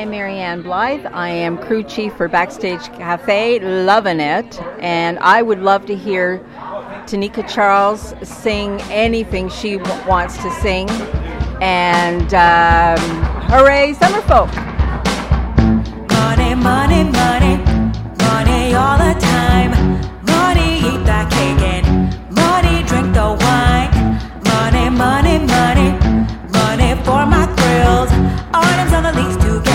am 0.00 0.10
Marianne 0.10 0.62
Blythe. 0.62 1.04
I 1.12 1.28
am 1.28 1.58
crew 1.58 1.82
chief 1.82 2.14
for 2.14 2.26
Backstage 2.26 2.84
Cafe, 2.94 3.60
loving 3.60 4.18
it. 4.18 4.60
And 4.78 5.18
I 5.18 5.42
would 5.42 5.60
love 5.60 5.84
to 5.86 5.94
hear 5.94 6.38
Tanika 7.06 7.46
Charles 7.46 8.14
sing 8.22 8.80
anything 8.90 9.50
she 9.50 9.76
w- 9.76 10.08
wants 10.08 10.38
to 10.38 10.50
sing. 10.62 10.88
And 11.60 12.32
um, 12.32 12.98
hooray, 13.50 13.92
summerfolk! 13.92 14.50
Money, 16.08 16.54
money, 16.54 17.04
money, 17.04 17.56
money 18.24 18.74
all 18.74 18.96
the 18.96 19.14
time. 19.20 19.72
Money, 20.24 20.78
eat 20.78 21.04
the 21.04 21.26
cake 21.30 21.62
and 21.74 21.86
money, 22.34 22.82
drink 22.84 23.12
the 23.12 23.36
wine. 23.44 23.90
Money, 24.44 24.88
money, 24.88 25.38
money, 25.44 25.90
money 26.52 26.94
for 27.04 27.26
my 27.26 27.44
grills. 27.58 28.10
Arms 28.54 28.92
on 28.94 29.02
the 29.02 29.12
leaves 29.12 29.36
together. 29.36 29.69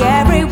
Money 0.00 0.49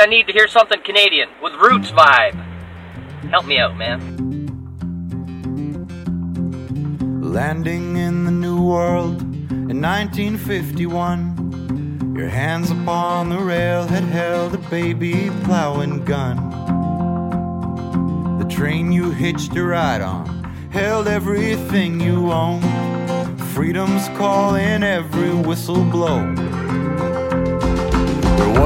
I 0.00 0.06
need 0.06 0.26
to 0.28 0.32
hear 0.32 0.48
something 0.48 0.80
Canadian 0.82 1.28
with 1.42 1.52
roots 1.54 1.90
vibe. 1.90 2.34
Help 3.28 3.44
me 3.44 3.58
out, 3.58 3.76
man. 3.76 4.00
Landing 7.20 7.96
in 7.96 8.24
the 8.24 8.30
New 8.30 8.62
World 8.62 9.20
in 9.20 9.80
1951. 9.80 12.14
Your 12.16 12.28
hands 12.28 12.70
upon 12.70 13.28
the 13.28 13.38
rail 13.38 13.86
had 13.86 14.04
held 14.04 14.54
a 14.54 14.58
baby 14.70 15.30
plowing 15.44 16.04
gun. 16.06 16.38
The 18.38 18.46
train 18.46 18.90
you 18.90 19.10
hitched 19.10 19.54
a 19.56 19.62
ride 19.62 20.00
on 20.00 20.40
held 20.70 21.08
everything 21.08 22.00
you 22.00 22.32
owned. 22.32 22.64
Freedom's 23.52 24.08
call 24.16 24.54
in 24.54 24.82
every 24.82 25.34
whistle 25.34 25.84
blow. 25.84 26.34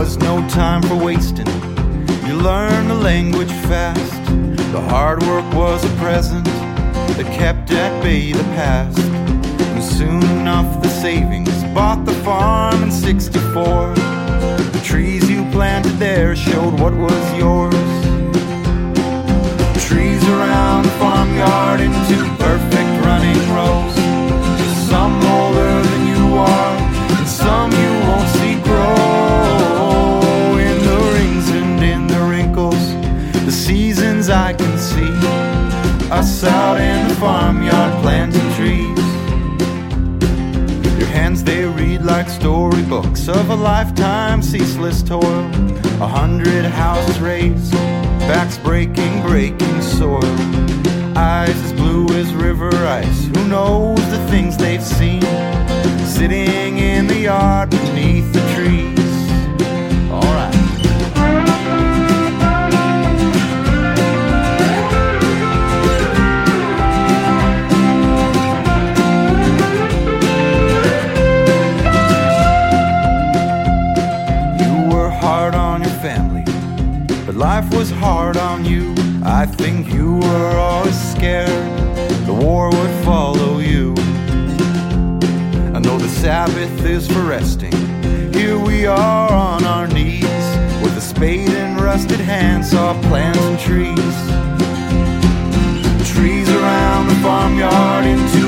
Was 0.04 0.18
no 0.18 0.46
time 0.50 0.82
for 0.82 0.96
wasting. 0.96 1.46
You 2.26 2.34
learned 2.34 2.90
the 2.90 2.94
language 2.94 3.50
fast. 3.70 4.22
The 4.70 4.82
hard 4.90 5.22
work 5.22 5.50
was 5.54 5.82
a 5.82 5.96
present 5.96 6.44
that 6.44 7.24
kept 7.32 7.70
at 7.70 8.02
bay 8.02 8.32
the 8.32 8.44
past. 8.52 8.98
And 8.98 9.82
soon 9.82 10.22
enough, 10.40 10.82
the 10.82 10.90
savings 10.90 11.56
bought 11.72 12.04
the 12.04 12.12
farm 12.22 12.82
in 12.82 12.92
64. 12.92 13.94
The 14.76 14.82
trees 14.84 15.30
you 15.30 15.42
planted 15.50 15.96
there 15.98 16.36
showed 16.36 16.78
what 16.78 16.92
was 16.92 17.24
yours. 17.38 17.74
Trees 19.88 20.22
around 20.28 20.82
the 20.84 20.94
farmyard 21.00 21.80
into 21.80 22.18
perfect 22.36 22.90
running 23.06 23.40
rows. 23.56 23.94
Some 24.86 25.14
older 25.36 25.82
than 25.88 26.06
you 26.08 26.36
are, 26.36 26.76
and 27.16 27.26
some 27.26 27.70
Us 36.10 36.44
out 36.44 36.80
in 36.80 37.08
the 37.08 37.14
farmyard 37.16 38.02
planting 38.02 38.52
trees. 38.54 38.98
Your 40.98 41.08
hands 41.08 41.42
they 41.42 41.64
read 41.64 42.02
like 42.02 42.28
storybooks 42.28 43.28
of 43.28 43.50
a 43.50 43.56
lifetime 43.56 44.42
ceaseless 44.42 45.02
toil. 45.02 45.44
A 46.00 46.06
hundred 46.06 46.64
houses 46.66 47.18
raised, 47.20 47.72
backs 48.28 48.58
breaking, 48.58 49.22
breaking 49.22 49.82
soil. 49.82 50.22
Eyes 51.16 51.56
as 51.62 51.72
blue 51.72 52.06
as 52.10 52.32
river 52.34 52.74
ice. 52.86 53.26
Who 53.26 53.48
knows 53.48 53.98
the 54.10 54.24
things 54.28 54.56
they've 54.56 54.82
seen? 54.82 55.22
Sitting 56.06 56.78
in 56.78 57.06
the 57.06 57.20
yard 57.20 57.70
beneath 57.70 58.32
the 58.32 58.40
trees. 58.54 59.03
Think 79.64 79.94
you 79.94 80.16
were 80.16 80.56
always 80.58 80.94
scared 81.12 81.48
the 82.26 82.34
war 82.34 82.68
would 82.68 83.02
follow 83.02 83.60
you. 83.60 83.94
I 85.74 85.78
know 85.78 85.96
the 85.96 86.06
Sabbath 86.06 86.84
is 86.84 87.10
for 87.10 87.22
resting. 87.22 87.72
Here 88.34 88.58
we 88.58 88.84
are 88.84 89.32
on 89.32 89.64
our 89.64 89.86
knees 89.86 90.44
with 90.82 90.94
a 90.98 91.00
spade 91.00 91.48
and 91.48 91.80
rusted 91.80 92.20
hands, 92.20 92.72
saw 92.72 92.92
plants 93.08 93.38
and 93.38 93.58
trees. 93.58 94.16
Trees 96.12 96.46
around 96.50 97.08
the 97.08 97.16
farmyard 97.22 98.04
into 98.04 98.43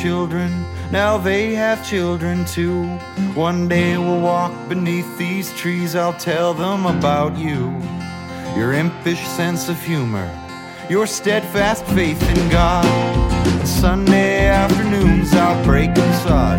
children, 0.00 0.50
now 0.90 1.18
they 1.18 1.54
have 1.54 1.86
children 1.86 2.44
too. 2.46 2.84
One 3.34 3.68
day 3.68 3.98
we'll 3.98 4.20
walk 4.20 4.52
beneath 4.66 5.18
these 5.18 5.52
trees, 5.52 5.94
I'll 5.94 6.18
tell 6.18 6.54
them 6.54 6.86
about 6.86 7.36
you. 7.36 7.70
Your 8.56 8.72
impish 8.72 9.20
sense 9.20 9.68
of 9.68 9.78
humor, 9.82 10.28
your 10.88 11.06
steadfast 11.06 11.84
faith 11.86 12.22
in 12.34 12.48
God. 12.48 12.86
And 13.60 13.68
Sunday 13.68 14.46
afternoons 14.46 15.34
out 15.34 15.62
breaking 15.66 16.12
sod. 16.24 16.58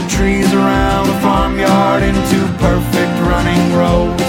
The 0.00 0.06
trees 0.08 0.50
around 0.54 1.06
the 1.08 1.20
farmyard 1.20 2.02
into 2.02 2.40
perfect 2.58 3.14
running 3.28 3.64
rows. 3.76 4.20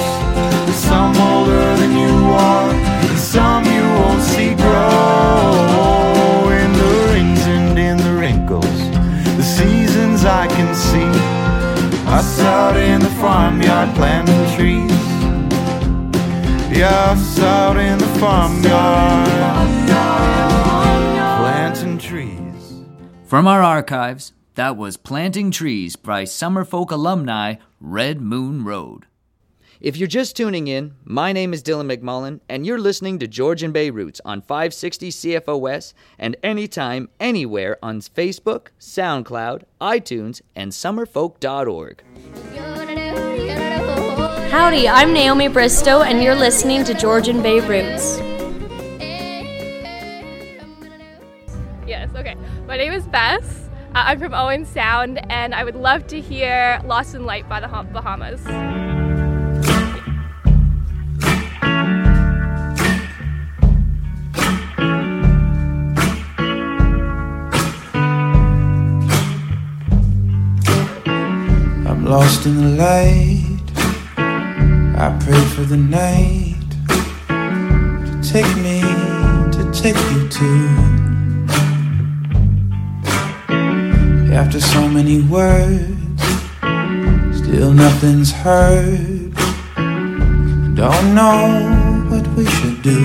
Some 0.76 1.16
older 1.16 1.76
than 1.78 1.94
you 1.96 2.16
are, 2.32 2.70
and 2.72 3.18
some 3.18 3.64
you 3.66 3.84
won't 4.00 4.24
see 4.24 4.56
grow. 4.56 5.87
Out 12.48 12.78
in 12.78 13.02
the 13.02 13.10
farmyard 13.22 13.94
planting 13.96 14.56
trees. 14.56 14.92
Yeah, 16.76 17.12
us 17.12 17.40
out 17.40 17.78
in 17.78 17.98
the 17.98 18.08
farmyard 18.20 19.68
planting 21.40 21.98
trees. 21.98 22.84
From 23.26 23.48
our 23.48 23.62
archives, 23.62 24.32
that 24.56 24.78
was 24.78 24.96
Planting 24.98 25.52
Trees 25.52 25.96
by 25.98 26.24
Summerfolk 26.24 26.90
alumni 26.92 27.56
Red 27.80 28.22
Moon 28.22 28.64
Road. 28.64 29.06
If 29.80 29.96
you're 29.96 30.08
just 30.08 30.36
tuning 30.36 30.68
in, 30.68 30.96
my 31.06 31.32
name 31.32 31.54
is 31.54 31.62
Dylan 31.62 31.92
McMullen, 31.96 32.40
and 32.50 32.66
you're 32.66 32.80
listening 32.80 33.20
to 33.20 33.28
Georgian 33.28 33.72
Bay 33.72 33.92
Roots 33.92 34.20
on 34.26 34.42
560 34.42 35.10
CFOS 35.12 35.94
and 36.18 36.36
anytime, 36.42 37.10
anywhere 37.20 37.78
on 37.84 38.02
Facebook, 38.02 38.70
SoundCloud, 38.80 39.64
iTunes, 39.80 40.42
and 40.56 40.72
summerfolk.org. 40.72 42.02
Howdy, 44.50 44.90
I'm 44.90 45.14
Naomi 45.14 45.48
Bristow, 45.48 46.02
and 46.02 46.24
you're 46.24 46.34
listening 46.34 46.84
to 46.86 46.96
Georgian 46.96 47.44
Bay 47.44 47.60
Roots. 47.60 48.18
Yes, 51.86 52.10
okay. 52.16 52.36
My 52.66 52.78
name 52.78 52.94
is 52.94 53.06
Bess. 53.08 53.70
Uh, 53.90 54.04
I'm 54.08 54.20
from 54.20 54.34
Owen 54.34 54.66
Sound, 54.66 55.20
and 55.32 55.54
I 55.54 55.64
would 55.64 55.76
love 55.76 56.08
to 56.08 56.20
hear 56.20 56.82
Lost 56.84 57.14
in 57.14 57.26
Light 57.26 57.48
by 57.48 57.60
the 57.60 57.68
Hum- 57.68 57.88
Bahamas. 57.94 58.42
Lost 72.08 72.46
in 72.46 72.56
the 72.56 72.70
light. 72.78 73.68
I 74.98 75.16
pray 75.20 75.42
for 75.54 75.64
the 75.64 75.76
night 75.76 76.56
to 78.08 78.14
take 78.24 78.48
me, 78.56 78.80
to 79.52 79.70
take 79.74 80.00
you 80.12 80.28
to. 80.30 80.52
After 84.34 84.62
so 84.62 84.88
many 84.88 85.22
words, 85.24 86.24
still 87.40 87.74
nothing's 87.74 88.32
heard. 88.32 89.34
Don't 90.76 91.14
know 91.14 92.08
what 92.10 92.26
we 92.38 92.46
should 92.46 92.82
do. 92.82 93.04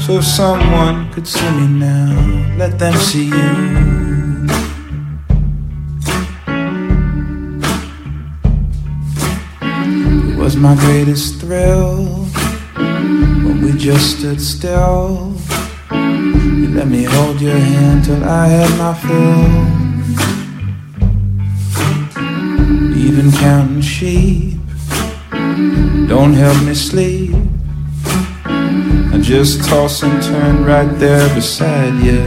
So 0.00 0.22
someone 0.22 1.12
could 1.12 1.26
see 1.26 1.50
me 1.50 1.66
now, 1.66 2.56
let 2.56 2.78
them 2.78 2.94
see 2.94 3.26
you. 3.26 4.03
Was 10.44 10.56
my 10.56 10.74
greatest 10.74 11.40
thrill 11.40 12.04
when 12.74 13.62
we 13.62 13.72
just 13.78 14.18
stood 14.18 14.38
still. 14.38 15.34
You 15.90 16.68
let 16.68 16.86
me 16.86 17.04
hold 17.04 17.40
your 17.40 17.56
hand 17.56 18.04
till 18.04 18.22
I 18.22 18.48
had 18.48 18.70
my 18.76 18.92
fill. 18.92 19.46
Even 22.94 23.32
counting 23.32 23.80
sheep 23.80 24.58
don't 26.08 26.34
help 26.34 26.62
me 26.62 26.74
sleep. 26.74 27.34
I 28.44 29.18
just 29.22 29.64
toss 29.66 30.02
and 30.02 30.22
turn 30.22 30.62
right 30.62 30.92
there 30.98 31.26
beside 31.34 31.94
you. 32.04 32.22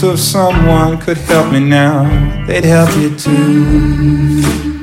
So 0.00 0.12
if 0.12 0.18
someone 0.18 0.96
could 0.98 1.18
help 1.18 1.52
me 1.52 1.60
now, 1.60 2.08
they'd 2.46 2.64
help 2.64 2.96
you 2.96 3.14
too. 3.18 4.73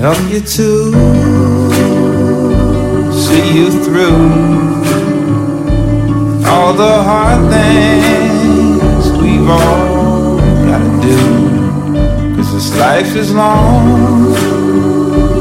Help 0.00 0.18
you 0.30 0.40
to 0.40 0.92
see 3.12 3.54
you 3.54 3.70
through 3.84 4.16
all 6.48 6.72
the 6.72 7.02
hard 7.02 7.52
things 7.52 9.12
we've 9.20 9.46
all 9.46 10.38
gotta 10.64 10.90
do. 11.02 11.18
Cause 12.34 12.50
this 12.54 12.78
life 12.78 13.14
is 13.14 13.30
long, 13.34 14.34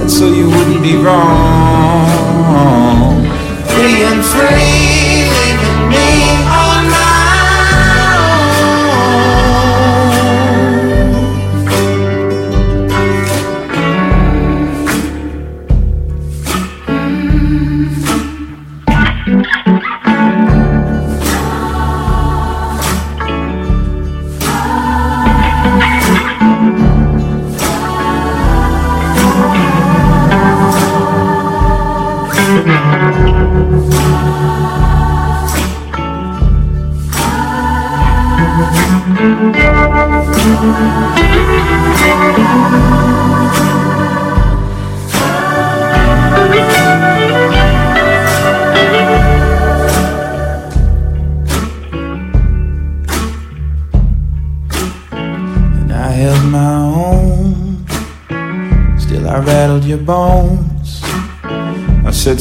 and 0.01 0.12
so 0.12 0.28
you 0.28 0.49
wouldn't 0.49 0.84
be 0.84 0.97
wrong. 0.97 2.10
Being 3.78 4.22
free, 4.22 5.24
leaving 5.38 5.88
me 5.88 6.69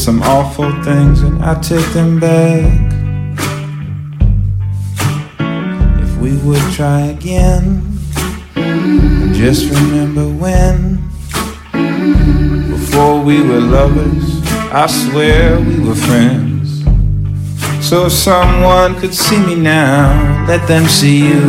some 0.09 0.23
awful 0.23 0.73
things, 0.85 1.21
and 1.21 1.45
I 1.45 1.61
take 1.61 1.85
them 1.93 2.19
back. 2.19 2.65
If 6.03 6.17
we 6.17 6.35
would 6.39 6.63
try 6.73 7.01
again, 7.17 7.83
just 9.35 9.71
remember 9.71 10.27
when. 10.27 10.97
Before 12.71 13.21
we 13.21 13.43
were 13.43 13.61
lovers, 13.61 14.41
I 14.73 14.87
swear 14.87 15.61
we 15.61 15.79
were 15.79 15.95
friends. 15.95 16.85
So 17.87 18.07
if 18.07 18.13
someone 18.13 18.99
could 18.99 19.15
see 19.15 19.39
me 19.39 19.57
now, 19.57 20.47
let 20.49 20.67
them 20.67 20.87
see 20.87 21.29
you. 21.29 21.45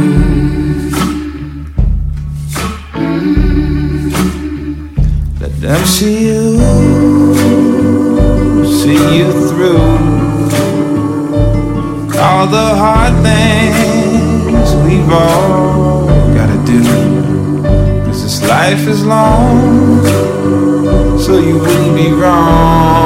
Let 5.40 5.54
them 5.62 5.86
see 5.86 6.28
you, 6.28 7.19
see 8.90 9.20
you 9.20 9.32
through 9.50 9.78
all 12.20 12.48
the 12.48 12.70
hard 12.82 13.14
things 13.22 14.70
we've 14.86 15.12
all 15.12 16.08
gotta 16.34 16.58
do. 16.66 16.82
Cause 18.06 18.24
this 18.24 18.42
life 18.50 18.88
is 18.88 19.06
long, 19.06 20.04
so 21.20 21.38
you 21.38 21.60
wouldn't 21.60 21.96
be 21.96 22.12
wrong. 22.12 22.99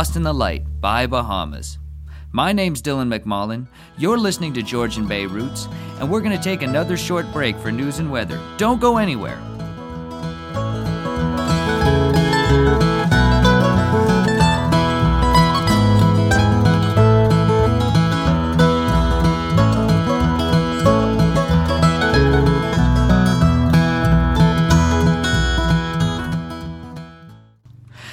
Lost 0.00 0.16
in 0.16 0.22
the 0.22 0.32
Light 0.32 0.62
by 0.80 1.06
Bahamas. 1.06 1.76
My 2.32 2.54
name's 2.54 2.80
Dylan 2.80 3.14
McMullen. 3.14 3.66
You're 3.98 4.16
listening 4.16 4.54
to 4.54 4.62
Georgian 4.62 5.06
Bay 5.06 5.26
Roots, 5.26 5.68
and 5.98 6.10
we're 6.10 6.22
going 6.22 6.34
to 6.34 6.42
take 6.42 6.62
another 6.62 6.96
short 6.96 7.30
break 7.34 7.54
for 7.58 7.70
news 7.70 7.98
and 7.98 8.10
weather. 8.10 8.40
Don't 8.56 8.80
go 8.80 8.96
anywhere. 8.96 9.38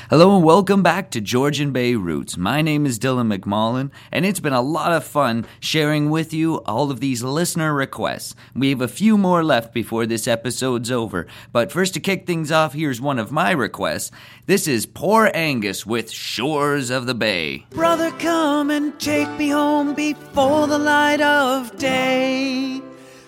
Hello 0.10 0.38
and 0.38 0.46
welcome 0.46 0.82
back 0.82 1.12
to 1.12 1.20
Georgian 1.20 1.74
Bay 1.74 1.94
Roots. 1.94 2.38
My 2.38 2.62
name 2.62 2.86
is 2.86 2.98
Dylan 2.98 3.38
McMullen, 3.38 3.92
and 4.10 4.26
it's 4.26 4.40
been 4.40 4.54
a 4.54 4.62
lot 4.62 4.94
of 4.94 5.04
fun 5.04 5.46
sharing 5.60 6.10
with 6.10 6.34
you 6.34 6.64
all 6.64 6.92
of 6.92 7.02
these 7.02 7.24
listener 7.24 7.74
requests. 7.74 8.34
We 8.56 8.70
have 8.70 8.80
a 8.80 8.88
few 8.88 9.18
more 9.18 9.44
left 9.44 9.74
before 9.74 10.06
this 10.06 10.26
episode's 10.26 10.92
over, 10.92 11.28
but 11.52 11.74
first 11.74 11.94
to 11.96 12.00
kick 12.00 12.26
things 12.26 12.54
off, 12.54 12.72
here's 12.72 13.02
one 13.02 13.20
of 13.20 13.34
my 13.34 13.52
requests. 13.52 14.12
This 14.46 14.66
is 14.66 14.86
Poor 14.86 15.30
Angus 15.34 15.86
with 15.86 16.10
Shores 16.10 16.90
of 16.90 17.06
the 17.06 17.14
Bay. 17.14 17.66
Brother, 17.72 18.12
come 18.12 18.72
and 18.72 18.98
take 19.02 19.30
me 19.38 19.50
home 19.50 19.94
before 19.94 20.68
the 20.68 20.80
light 20.80 21.20
of 21.20 21.78
day. 21.78 22.82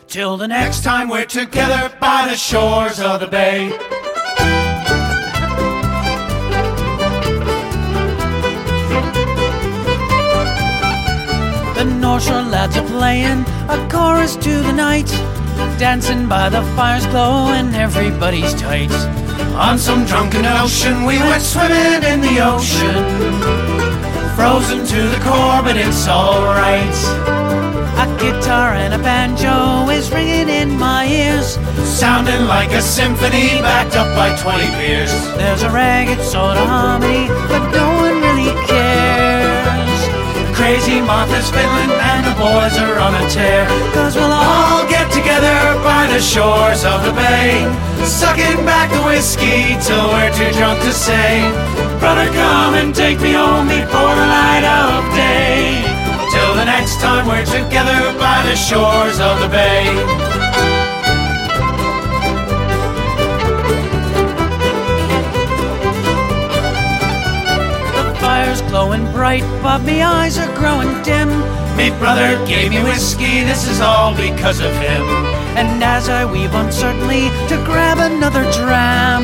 Till 0.08 0.38
the 0.38 0.48
next 0.48 0.86
time 0.86 1.10
we're 1.10 1.26
together 1.26 1.94
by 2.00 2.28
the 2.30 2.38
shores 2.38 3.02
of 3.02 3.20
the 3.20 3.28
bay. 3.28 3.78
The 12.10 12.14
North 12.14 12.24
Shore 12.24 12.42
lads 12.42 12.76
are 12.76 12.88
playing 12.88 13.46
a 13.70 13.88
chorus 13.88 14.36
to 14.38 14.62
the 14.64 14.74
night, 14.74 15.06
dancing 15.78 16.28
by 16.28 16.50
the 16.50 16.64
fire's 16.76 17.06
glow 17.06 17.54
and 17.54 17.76
everybody's 17.76 18.52
tight. 18.56 18.92
On 19.54 19.78
some 19.78 20.06
drunken 20.06 20.44
ocean, 20.44 21.06
we 21.06 21.20
went 21.20 21.44
swimming 21.44 22.02
in 22.02 22.22
the 22.22 22.40
ocean, 22.42 23.06
frozen 24.36 24.88
to 24.88 25.02
the 25.08 25.20
core, 25.22 25.62
but 25.62 25.78
it's 25.78 26.08
alright. 26.08 26.98
A 28.02 28.08
guitar 28.18 28.74
and 28.74 28.96
a 28.96 28.98
banjo 28.98 29.88
is 29.92 30.12
ringing 30.12 30.50
in 30.50 30.80
my 30.80 31.06
ears, 31.06 31.60
sounding 31.86 32.48
like 32.48 32.72
a 32.72 32.82
symphony 32.82 33.62
backed 33.62 33.96
up 33.96 34.10
by 34.18 34.36
20 34.36 34.66
beers. 34.80 35.12
There's 35.38 35.62
a 35.62 35.70
ragged 35.70 36.26
sort 36.26 36.58
of 36.58 36.68
harmony, 36.68 37.28
but 37.28 37.72
don't. 37.72 37.99
Crazy 40.70 41.02
Martha's 41.02 41.50
fiddling 41.50 41.90
and 41.90 42.22
the 42.30 42.38
boys 42.38 42.78
are 42.78 43.00
on 43.00 43.16
a 43.16 43.28
tear. 43.28 43.66
Cause 43.92 44.16
we'll 44.16 44.32
all 44.32 44.88
get 44.88 45.12
together 45.12 45.58
by 45.82 46.06
the 46.06 46.22
shores 46.22 46.86
of 46.86 47.04
the 47.04 47.12
bay. 47.12 47.66
Sucking 48.06 48.64
back 48.70 48.92
the 48.94 49.02
whiskey 49.02 49.74
till 49.82 50.06
we're 50.14 50.30
too 50.30 50.54
drunk 50.60 50.80
to 50.82 50.94
say, 50.94 51.42
Brother, 51.98 52.30
come 52.38 52.76
and 52.76 52.94
take 52.94 53.20
me 53.20 53.34
home 53.34 53.66
before 53.68 54.14
the 54.14 54.28
light 54.30 54.62
of 54.62 55.10
day. 55.18 55.82
Till 56.30 56.54
the 56.54 56.66
next 56.66 57.02
time 57.02 57.26
we're 57.26 57.50
together 57.50 58.14
by 58.20 58.46
the 58.46 58.56
shores 58.56 59.20
of 59.20 59.42
the 59.42 59.50
bay. 59.50 60.49
Glowing 68.80 69.12
bright, 69.12 69.44
but 69.62 69.80
me 69.80 70.02
eyes 70.02 70.38
are 70.38 70.48
growing 70.56 70.88
dim. 71.04 71.28
Me 71.76 71.92
brother 72.00 72.40
gave 72.48 72.72
me 72.72 72.82
whiskey, 72.82 73.44
this 73.44 73.68
is 73.68 73.82
all 73.82 74.16
because 74.16 74.62
of 74.62 74.72
him. 74.80 75.04
And 75.60 75.84
as 75.84 76.08
I 76.08 76.24
weave 76.24 76.54
uncertainly 76.56 77.28
to 77.52 77.56
grab 77.68 77.98
another 78.00 78.44
dram, 78.56 79.24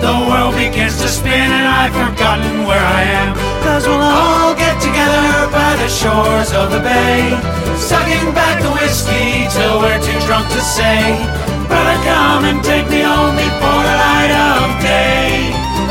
the 0.00 0.16
world 0.28 0.54
begins 0.56 0.96
to 1.02 1.08
spin 1.08 1.48
and 1.58 1.66
I've 1.80 1.92
forgotten 1.92 2.64
where 2.64 2.86
I 3.00 3.02
am. 3.20 3.34
Cause 3.66 3.84
we'll 3.86 4.00
all 4.00 4.54
get 4.54 4.80
together 4.80 4.88
together 4.88 5.52
by 5.52 5.72
the 5.82 5.90
shores 6.00 6.50
of 6.60 6.72
the 6.72 6.80
bay, 6.80 7.28
sucking 7.76 8.32
back 8.32 8.62
the 8.64 8.72
whiskey 8.80 9.44
till 9.52 9.76
we're 9.82 10.00
too 10.00 10.20
drunk 10.26 10.48
to 10.56 10.62
say, 10.62 11.20
Brother, 11.68 11.98
come 12.08 12.42
and 12.48 12.64
take 12.64 12.88
me 12.88 13.02
home 13.02 13.36
before 13.36 13.82
the 13.88 13.96
light 14.04 14.32
of 14.32 14.82
day. 14.82 15.27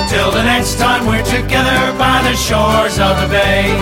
Till 0.09 0.31
the 0.31 0.41
next 0.41 0.79
time 0.79 1.05
we're 1.05 1.21
together 1.23 1.97
by 1.97 2.21
the 2.23 2.33
shores 2.33 2.97
of 2.97 3.19
the 3.21 3.27
bay. 3.27 3.73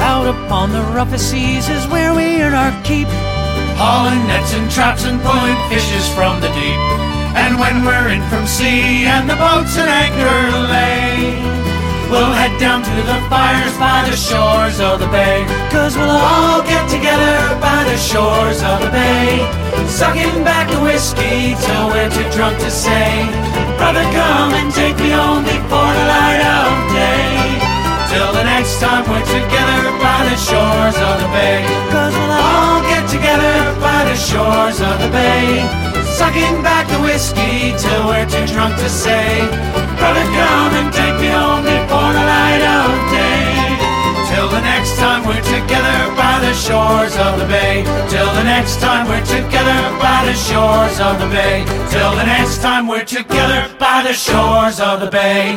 Out 0.00 0.28
upon 0.28 0.70
the 0.70 0.80
roughest 0.94 1.30
seas 1.30 1.68
is 1.68 1.86
where 1.88 2.14
we 2.14 2.40
earn 2.40 2.54
our 2.54 2.70
keep. 2.84 3.08
Hauling 3.78 4.26
nets 4.28 4.54
and 4.54 4.70
traps 4.70 5.04
and 5.04 5.20
pulling 5.20 5.56
fishes 5.68 6.08
from 6.14 6.40
the 6.40 6.48
deep. 6.48 7.15
And 7.36 7.60
when 7.60 7.84
we're 7.84 8.08
in 8.08 8.22
from 8.30 8.46
sea 8.46 9.04
and 9.04 9.28
the 9.28 9.36
boats 9.36 9.76
at 9.76 9.88
anchor 9.88 10.40
lay, 10.72 11.36
we'll 12.10 12.32
head 12.32 12.58
down 12.58 12.80
to 12.82 12.96
the 13.10 13.18
fires 13.28 13.76
by 13.76 14.08
the 14.08 14.16
shores 14.16 14.80
of 14.80 15.00
the 15.00 15.10
bay. 15.12 15.44
Cause 15.70 15.96
we'll 15.96 16.08
all 16.08 16.62
get 16.62 16.88
together 16.88 17.36
by 17.60 17.84
the 17.84 17.98
shores 17.98 18.62
of 18.62 18.80
the 18.80 18.90
bay, 18.90 19.44
sucking 19.86 20.44
back 20.44 20.70
the 20.72 20.80
whiskey 20.80 21.54
till 21.64 21.86
we're 21.92 22.10
too 22.10 22.28
drunk 22.32 22.58
to 22.64 22.70
say, 22.70 23.28
Brother, 23.76 24.04
come 24.16 24.50
and 24.56 24.72
take 24.72 24.96
me 24.96 25.10
home 25.10 25.44
before 25.44 25.92
the 25.98 26.04
light 26.12 26.40
of 26.40 26.72
day. 26.96 27.15
Till 28.16 28.32
the 28.32 28.44
next 28.44 28.80
time 28.80 29.04
we're 29.04 29.28
together 29.28 29.92
by 30.00 30.24
the 30.24 30.40
shores 30.40 30.96
of 30.96 31.20
the 31.20 31.28
bay. 31.36 31.60
Cause 31.92 32.16
we'll 32.16 32.32
all 32.32 32.80
get 32.88 33.04
together 33.12 33.76
by 33.76 34.08
the 34.08 34.16
shores 34.16 34.80
of 34.80 34.96
the 35.04 35.10
bay. 35.12 35.60
Sucking 36.16 36.64
back 36.64 36.88
the 36.88 36.96
whiskey 37.04 37.76
till 37.76 38.08
we're 38.08 38.24
too 38.24 38.48
drunk 38.48 38.80
to 38.80 38.88
say, 38.88 39.44
Brother, 40.00 40.24
come 40.32 40.72
and 40.80 40.88
take 40.96 41.12
me 41.20 41.28
home 41.28 41.60
before 41.68 42.12
the 42.16 42.24
light 42.24 42.64
of 42.64 42.88
day. 43.12 43.52
Till 44.32 44.48
the 44.48 44.64
next 44.64 44.96
time 44.96 45.20
we're 45.28 45.44
together 45.44 45.98
by 46.16 46.40
the 46.40 46.54
shores 46.56 47.20
of 47.20 47.36
the 47.36 47.44
bay. 47.44 47.84
Till 48.08 48.32
the 48.32 48.44
next 48.48 48.80
time 48.80 49.04
we're 49.12 49.28
together 49.28 49.80
by 50.00 50.24
the 50.24 50.32
shores 50.32 50.96
of 51.04 51.20
the 51.20 51.28
bay. 51.28 51.68
Till 51.92 52.16
the 52.16 52.24
next 52.24 52.64
time 52.64 52.88
we're 52.88 53.04
together 53.04 53.68
by 53.76 54.00
the 54.08 54.14
shores 54.14 54.80
of 54.80 55.00
the 55.04 55.10
bay. 55.12 55.52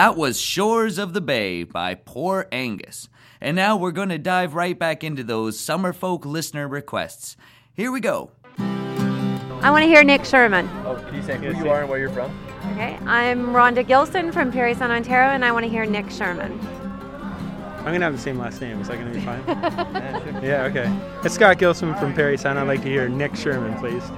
That 0.00 0.16
was 0.16 0.40
Shores 0.40 0.96
of 0.96 1.12
the 1.12 1.20
Bay 1.20 1.62
by 1.62 1.94
Poor 1.94 2.48
Angus. 2.50 3.10
And 3.38 3.54
now 3.54 3.76
we're 3.76 3.90
going 3.90 4.08
to 4.08 4.16
dive 4.16 4.54
right 4.54 4.78
back 4.78 5.04
into 5.04 5.22
those 5.22 5.58
Summerfolk 5.58 6.24
listener 6.24 6.66
requests. 6.66 7.36
Here 7.74 7.92
we 7.92 8.00
go. 8.00 8.30
I 8.56 9.70
want 9.70 9.82
to 9.82 9.88
hear 9.88 10.02
Nick 10.02 10.24
Sherman. 10.24 10.66
Oh, 10.86 10.94
can 10.94 11.14
you 11.14 11.22
say 11.22 11.36
who 11.36 11.54
you 11.54 11.68
are 11.68 11.82
and 11.82 11.90
where 11.90 11.98
you're 11.98 12.08
from? 12.08 12.30
Okay, 12.72 12.98
I'm 13.04 13.48
Rhonda 13.48 13.86
Gilson 13.86 14.32
from 14.32 14.50
Parry 14.50 14.72
Sound, 14.72 14.90
Ontario, 14.90 15.28
and 15.32 15.44
I 15.44 15.52
want 15.52 15.64
to 15.64 15.68
hear 15.68 15.84
Nick 15.84 16.10
Sherman. 16.10 16.58
I'm 17.80 17.84
gonna 17.84 18.00
have 18.00 18.14
the 18.14 18.18
same 18.18 18.38
last 18.38 18.58
name. 18.62 18.80
Is 18.80 18.88
that 18.88 18.96
gonna 18.96 19.12
be 19.12 19.20
fine? 19.20 19.44
yeah. 20.42 20.62
Okay. 20.62 20.90
It's 21.26 21.34
Scott 21.34 21.58
Gilson 21.58 21.94
from 21.96 22.14
Parry 22.14 22.38
Sound. 22.38 22.58
I'd 22.58 22.66
like 22.66 22.80
to 22.84 22.88
hear 22.88 23.06
Nick 23.10 23.36
Sherman, 23.36 23.78
please. 23.78 24.08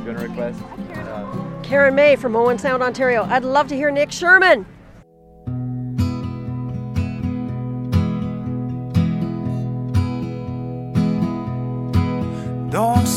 You 0.00 0.06
want 0.06 0.18
to 0.18 0.26
request? 0.26 0.60
Uh, 0.92 1.60
Karen 1.62 1.94
May 1.94 2.16
from 2.16 2.34
Owen 2.34 2.58
Sound, 2.58 2.82
Ontario. 2.82 3.22
I'd 3.26 3.44
love 3.44 3.68
to 3.68 3.76
hear 3.76 3.92
Nick 3.92 4.10
Sherman. 4.10 4.66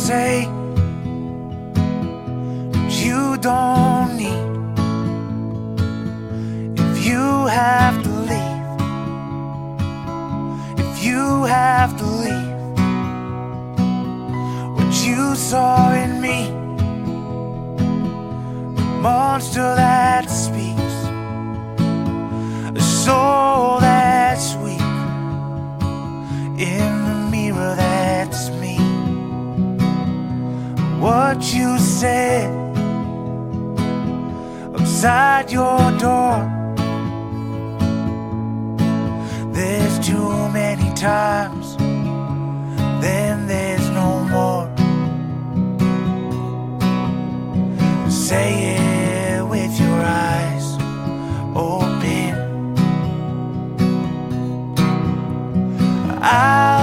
Say 0.07 0.43
you 3.03 3.37
don't 3.41 4.15
need. 4.15 4.47
If 6.79 7.05
you 7.05 7.25
have 7.47 7.95
to 8.05 8.11
leave, 8.31 8.63
if 10.79 11.03
you 11.03 11.43
have 11.43 11.97
to 11.97 12.05
leave, 12.25 12.55
what 14.77 14.93
you 15.05 15.35
saw 15.35 15.91
in 15.91 16.21
me, 16.21 16.39
the 18.77 18.87
monster 19.07 19.69
that 19.75 20.29
speaks, 20.29 20.97
a 22.79 22.83
soul 23.03 23.81
that's 23.81 24.55
weak, 24.63 24.89
in 26.71 26.93
the 27.07 27.17
mirror 27.29 27.75
that's 27.75 27.86
what 30.99 31.53
you 31.53 31.77
said 31.77 32.49
outside 34.73 35.51
your 35.51 35.91
door. 35.99 36.53
There's 39.53 39.99
too 39.99 40.49
many 40.49 40.93
times, 40.93 41.77
then 43.01 43.47
there's 43.47 43.89
no 43.91 44.23
more. 44.25 44.67
Say 48.09 48.77
it 48.77 49.43
with 49.47 49.79
your 49.79 50.01
eyes 50.01 50.77
open. 51.55 52.35
I'll 56.21 56.76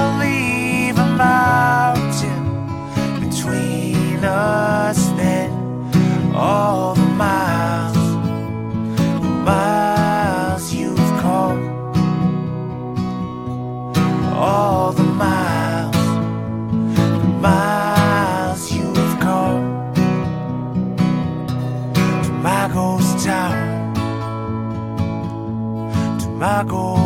my. 26.44 27.03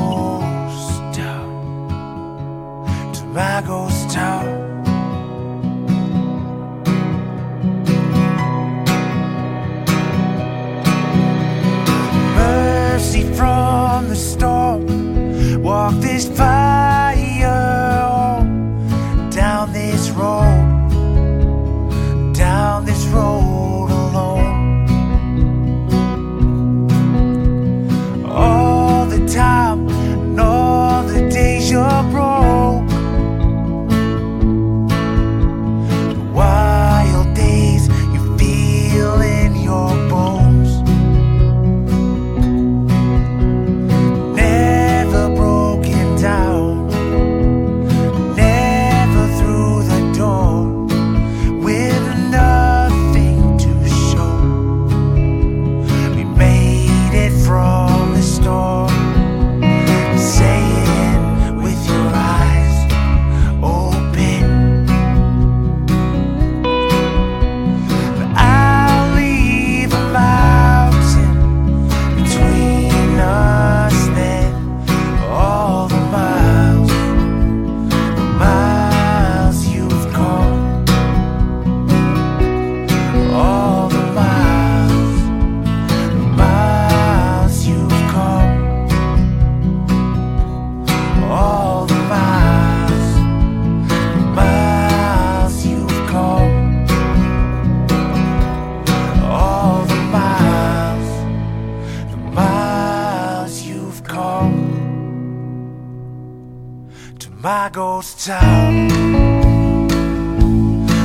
my 107.41 107.71
ghost 107.73 108.27
town. 108.27 108.89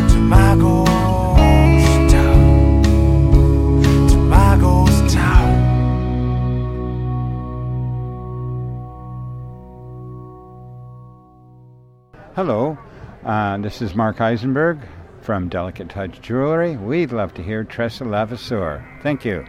To 0.09 0.17
my 0.17 0.55
ghost 0.55 2.11
town. 2.11 2.83
To 4.09 4.17
my 4.17 4.57
ghost 4.59 5.13
town. 5.13 5.53
Hello, 12.35 12.77
uh, 13.23 13.57
this 13.59 13.83
is 13.83 13.93
Mark 13.93 14.19
Eisenberg 14.19 14.79
from 15.21 15.49
Delicate 15.49 15.89
Touch 15.89 16.19
Jewelry. 16.19 16.77
We'd 16.77 17.11
love 17.11 17.35
to 17.35 17.43
hear 17.43 17.63
Treasa 17.63 18.09
Levasseur. 18.09 18.83
Thank 19.03 19.23
you. 19.23 19.45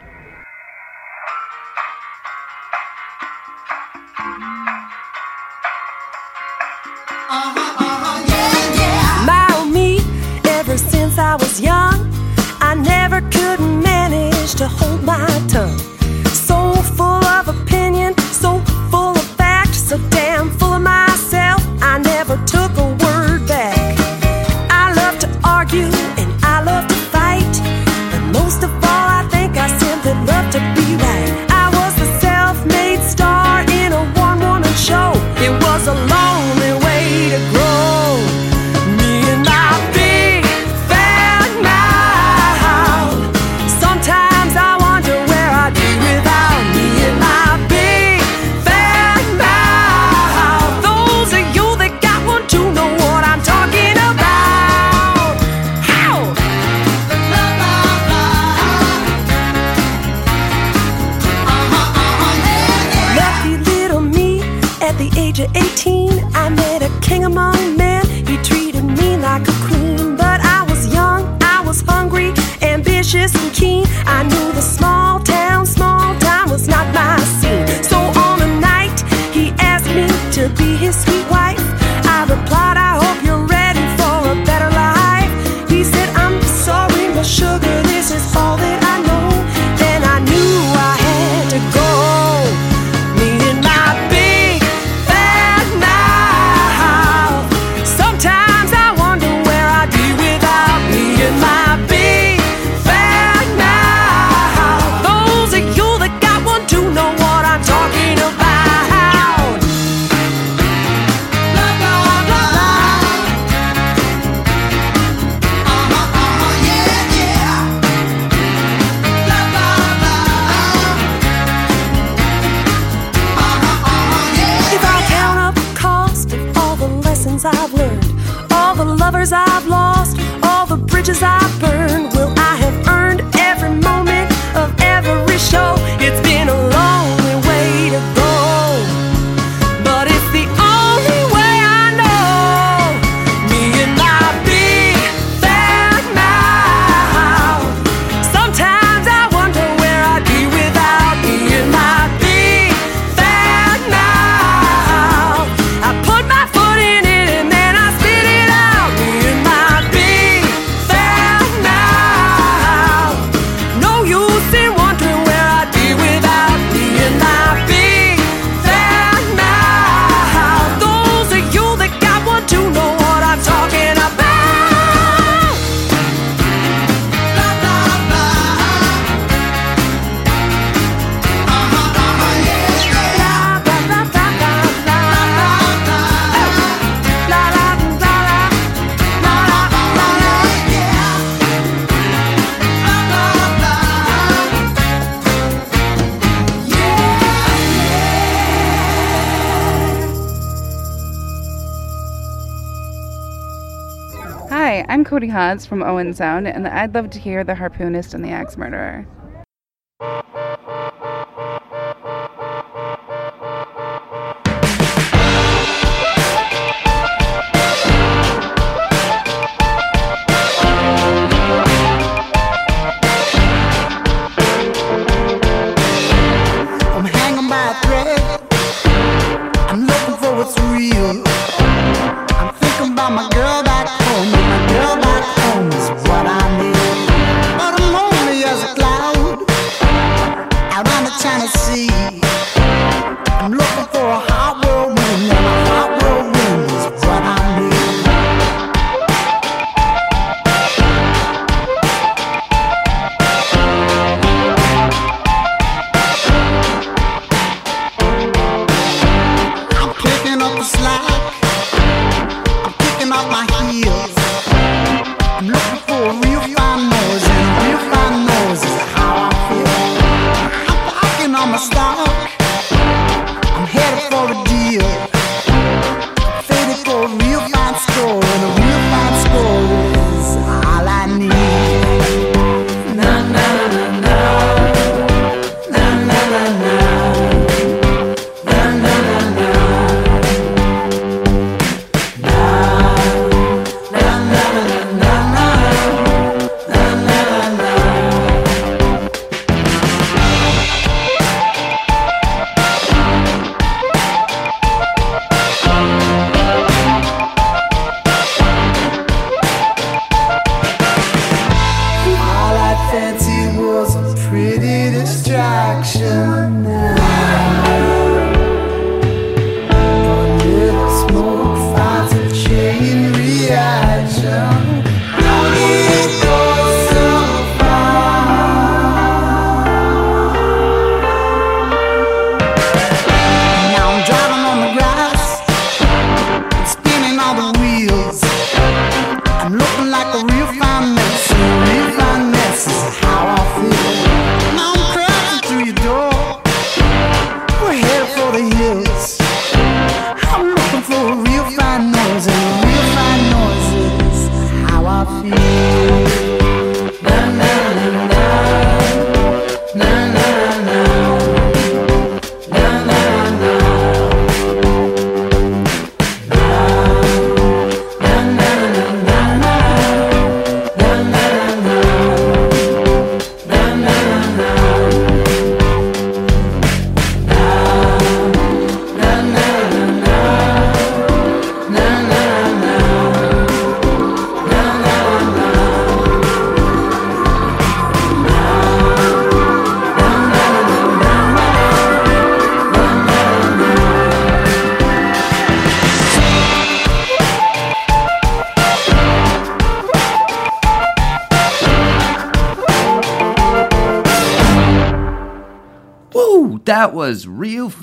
I'm 205.05 205.11
Cody 205.11 205.29
Hodge 205.29 205.67
from 205.67 205.83
Owen 205.83 206.15
Sound, 206.15 206.49
and 206.49 206.67
I'd 206.67 206.95
love 206.95 207.11
to 207.11 207.19
hear 207.19 207.45
The 207.45 207.53
Harpoonist 207.53 208.15
and 208.15 208.25
the 208.25 208.31
Axe 208.31 208.57
Murderer. 208.57 209.07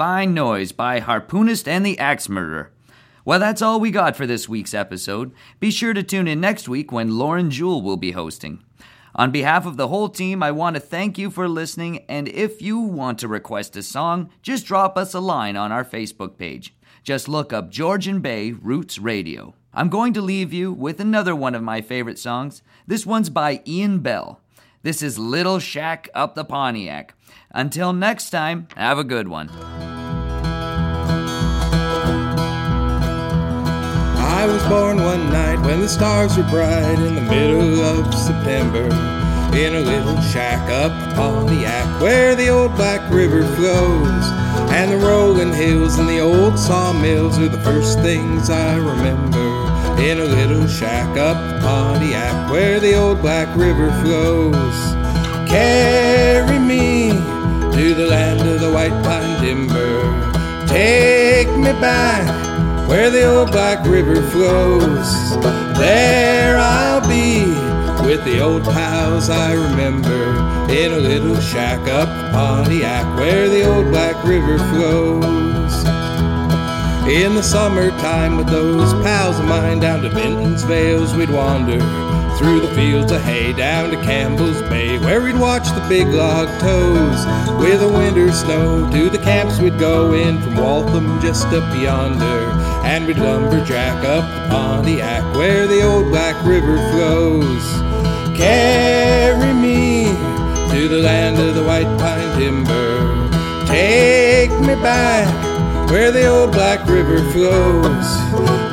Fine 0.01 0.33
Noise 0.33 0.71
by 0.71 0.99
Harpoonist 0.99 1.67
and 1.67 1.85
the 1.85 1.99
Axe 1.99 2.27
Murderer. 2.27 2.71
Well, 3.23 3.37
that's 3.37 3.61
all 3.61 3.79
we 3.79 3.91
got 3.91 4.15
for 4.15 4.25
this 4.25 4.49
week's 4.49 4.73
episode. 4.73 5.31
Be 5.59 5.69
sure 5.69 5.93
to 5.93 6.01
tune 6.01 6.27
in 6.27 6.41
next 6.41 6.67
week 6.67 6.91
when 6.91 7.19
Lauren 7.19 7.51
Jewell 7.51 7.83
will 7.83 7.97
be 7.97 8.13
hosting. 8.13 8.63
On 9.13 9.29
behalf 9.29 9.67
of 9.67 9.77
the 9.77 9.89
whole 9.89 10.09
team, 10.09 10.41
I 10.41 10.49
want 10.49 10.75
to 10.75 10.79
thank 10.79 11.19
you 11.19 11.29
for 11.29 11.47
listening, 11.47 12.03
and 12.09 12.27
if 12.27 12.63
you 12.63 12.79
want 12.79 13.19
to 13.19 13.27
request 13.27 13.77
a 13.77 13.83
song, 13.83 14.31
just 14.41 14.65
drop 14.65 14.97
us 14.97 15.13
a 15.13 15.19
line 15.19 15.55
on 15.55 15.71
our 15.71 15.85
Facebook 15.85 16.35
page. 16.35 16.73
Just 17.03 17.27
look 17.27 17.53
up 17.53 17.69
Georgian 17.69 18.21
Bay 18.21 18.53
Roots 18.53 18.97
Radio. 18.97 19.53
I'm 19.71 19.89
going 19.89 20.13
to 20.13 20.21
leave 20.21 20.51
you 20.51 20.73
with 20.73 20.99
another 20.99 21.35
one 21.35 21.53
of 21.53 21.61
my 21.61 21.79
favorite 21.81 22.17
songs. 22.17 22.63
This 22.87 23.05
one's 23.05 23.29
by 23.29 23.61
Ian 23.67 23.99
Bell. 23.99 24.41
This 24.81 25.03
is 25.03 25.19
Little 25.19 25.59
Shack 25.59 26.09
Up 26.15 26.33
the 26.33 26.43
Pontiac. 26.43 27.13
Until 27.51 27.93
next 27.93 28.29
time, 28.29 28.67
have 28.75 28.97
a 28.97 29.03
good 29.03 29.27
one. 29.27 29.49
I 34.41 34.47
was 34.47 34.63
born 34.63 34.97
one 34.97 35.29
night 35.31 35.59
when 35.63 35.81
the 35.81 35.87
stars 35.87 36.35
were 36.35 36.43
bright 36.43 36.97
in 36.97 37.13
the 37.13 37.21
middle 37.21 37.81
of 37.81 38.11
September. 38.13 38.85
In 39.55 39.75
a 39.75 39.81
little 39.81 40.19
shack 40.21 40.67
up 40.71 40.91
on 41.19 41.45
the 41.45 41.51
Pontiac 41.51 42.01
where 42.01 42.35
the 42.35 42.49
old 42.49 42.73
Black 42.75 43.01
River 43.11 43.43
flows. 43.55 44.23
And 44.71 44.91
the 44.91 44.97
rolling 44.97 45.53
hills 45.53 45.99
and 45.99 46.09
the 46.09 46.21
old 46.21 46.57
sawmills 46.57 47.37
are 47.37 47.49
the 47.49 47.61
first 47.61 47.99
things 47.99 48.49
I 48.49 48.77
remember. 48.77 49.37
In 50.01 50.19
a 50.19 50.25
little 50.25 50.67
shack 50.67 51.17
up 51.17 51.37
on 51.37 51.99
the 51.99 52.11
Pontiac 52.13 52.49
where 52.49 52.79
the 52.79 52.95
old 52.95 53.21
Black 53.21 53.55
River 53.55 53.91
flows. 54.01 55.00
Carry 55.51 56.59
me 56.59 57.09
to 57.09 57.93
the 57.93 58.07
land 58.07 58.39
of 58.39 58.61
the 58.61 58.71
white 58.71 58.97
pine 59.03 59.41
timber. 59.43 60.65
Take 60.65 61.49
me 61.57 61.73
back 61.73 62.87
where 62.87 63.09
the 63.09 63.25
old 63.25 63.51
Black 63.51 63.85
River 63.85 64.21
flows. 64.29 65.37
There 65.77 66.57
I'll 66.57 67.05
be 67.05 67.43
with 68.07 68.23
the 68.23 68.39
old 68.39 68.63
pals 68.63 69.29
I 69.29 69.51
remember 69.51 70.39
in 70.71 70.93
a 70.93 70.99
little 70.99 71.35
shack 71.41 71.85
up 71.89 72.07
Pontiac 72.31 73.17
where 73.17 73.49
the 73.49 73.69
old 73.69 73.87
Black 73.87 74.23
River 74.23 74.57
flows. 74.57 75.83
In 77.09 77.35
the 77.35 77.43
summertime 77.43 78.37
with 78.37 78.47
those 78.47 78.93
pals 79.03 79.37
of 79.37 79.43
mine 79.43 79.81
down 79.81 80.01
to 80.03 80.09
Benton's 80.09 80.63
Vales 80.63 81.13
we'd 81.13 81.29
wander 81.29 81.81
through 82.41 82.59
the 82.59 82.73
fields 82.73 83.11
of 83.11 83.21
hay 83.21 83.53
down 83.53 83.91
to 83.91 83.95
Campbell's 83.97 84.59
Bay 84.63 84.97
where 84.97 85.21
we'd 85.21 85.37
watch 85.37 85.67
the 85.75 85.85
big 85.87 86.07
log 86.07 86.47
tows 86.59 87.19
with 87.61 87.79
the 87.81 87.87
winter 87.87 88.31
snow 88.31 88.89
to 88.89 89.09
the 89.11 89.19
camps 89.19 89.59
we'd 89.59 89.77
go 89.77 90.13
in 90.13 90.41
from 90.41 90.55
Waltham 90.55 91.21
just 91.21 91.45
up 91.47 91.69
yonder. 91.79 92.49
And 92.83 93.05
we'd 93.05 93.19
lumberjack 93.19 94.03
up 94.03 94.25
the 94.33 94.49
Pontiac 94.49 95.35
where 95.35 95.67
the 95.67 95.83
old 95.83 96.07
Black 96.07 96.35
River 96.43 96.77
flows. 96.91 97.63
Carry 98.35 99.53
me 99.53 100.05
to 100.71 100.87
the 100.87 100.97
land 100.97 101.37
of 101.37 101.53
the 101.53 101.63
white 101.63 101.91
pine 101.99 102.39
timber. 102.39 103.67
Take 103.67 104.49
me 104.61 104.73
back 104.81 105.29
where 105.91 106.11
the 106.11 106.25
old 106.25 106.53
Black 106.53 106.87
River 106.87 107.19
flows. 107.31 108.07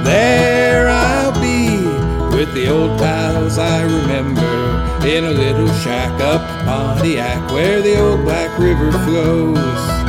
There 0.05 0.89
be 0.89 1.08
with 2.39 2.55
the 2.55 2.68
old 2.68 2.97
pals 3.01 3.59
I 3.59 3.82
remember 3.82 4.41
in 5.05 5.24
a 5.24 5.30
little 5.30 5.66
shack 5.80 6.20
up 6.20 6.41
Pontiac 6.64 7.51
where 7.51 7.82
the 7.82 7.99
old 7.99 8.22
Black 8.22 8.57
River 8.61 8.93
flows. 8.93 10.08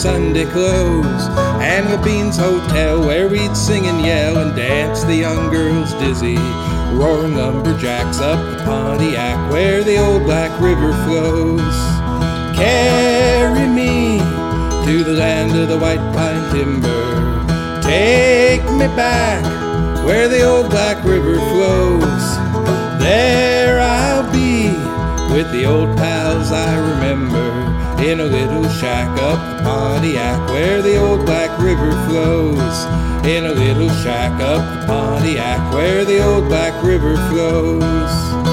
Sunday 0.00 0.46
clothes. 0.46 1.28
And 1.60 1.86
the 1.92 1.98
Beans 2.02 2.38
Hotel 2.38 2.98
where 3.00 3.28
we'd 3.28 3.54
sing 3.54 3.86
and 3.86 4.00
yell 4.00 4.38
and 4.38 4.56
dance 4.56 5.04
the 5.04 5.14
young 5.14 5.50
girls 5.50 5.92
dizzy. 6.00 6.38
Roaring 6.96 7.36
lumberjacks 7.36 8.18
up 8.18 8.40
the 8.50 8.64
Pontiac 8.64 9.52
where 9.52 9.84
the 9.84 9.98
old 9.98 10.22
Black 10.22 10.58
River 10.58 10.94
flows. 11.04 11.76
Carry 12.56 13.68
me 13.68 14.20
to 14.86 15.04
the 15.04 15.12
land 15.12 15.54
of 15.54 15.68
the 15.68 15.76
white 15.76 16.00
pine 16.14 16.50
timber. 16.50 17.82
Take 17.82 18.64
me 18.72 18.86
back 18.96 19.44
where 20.06 20.28
the 20.28 20.44
old 20.44 20.70
Black 20.70 21.04
River 21.04 21.34
flows. 21.34 22.24
There 23.02 23.78
I'll 23.80 24.32
be 24.32 24.70
with 25.34 25.52
the 25.52 25.66
old 25.66 25.94
pals 25.98 26.52
I 26.52 26.74
remember 26.78 26.99
in 28.02 28.20
a 28.20 28.24
little 28.24 28.66
shack 28.68 29.08
up 29.20 29.58
the 29.58 29.62
Pontiac 29.62 30.48
where 30.48 30.80
the 30.80 30.96
old 30.96 31.26
Black 31.26 31.50
River 31.60 31.90
flows. 32.08 32.84
In 33.26 33.44
a 33.44 33.52
little 33.52 33.90
shack 34.02 34.32
up 34.40 34.80
the 34.80 34.86
Pontiac 34.86 35.74
where 35.74 36.04
the 36.04 36.24
old 36.24 36.48
Black 36.48 36.82
River 36.82 37.16
flows. 37.28 38.49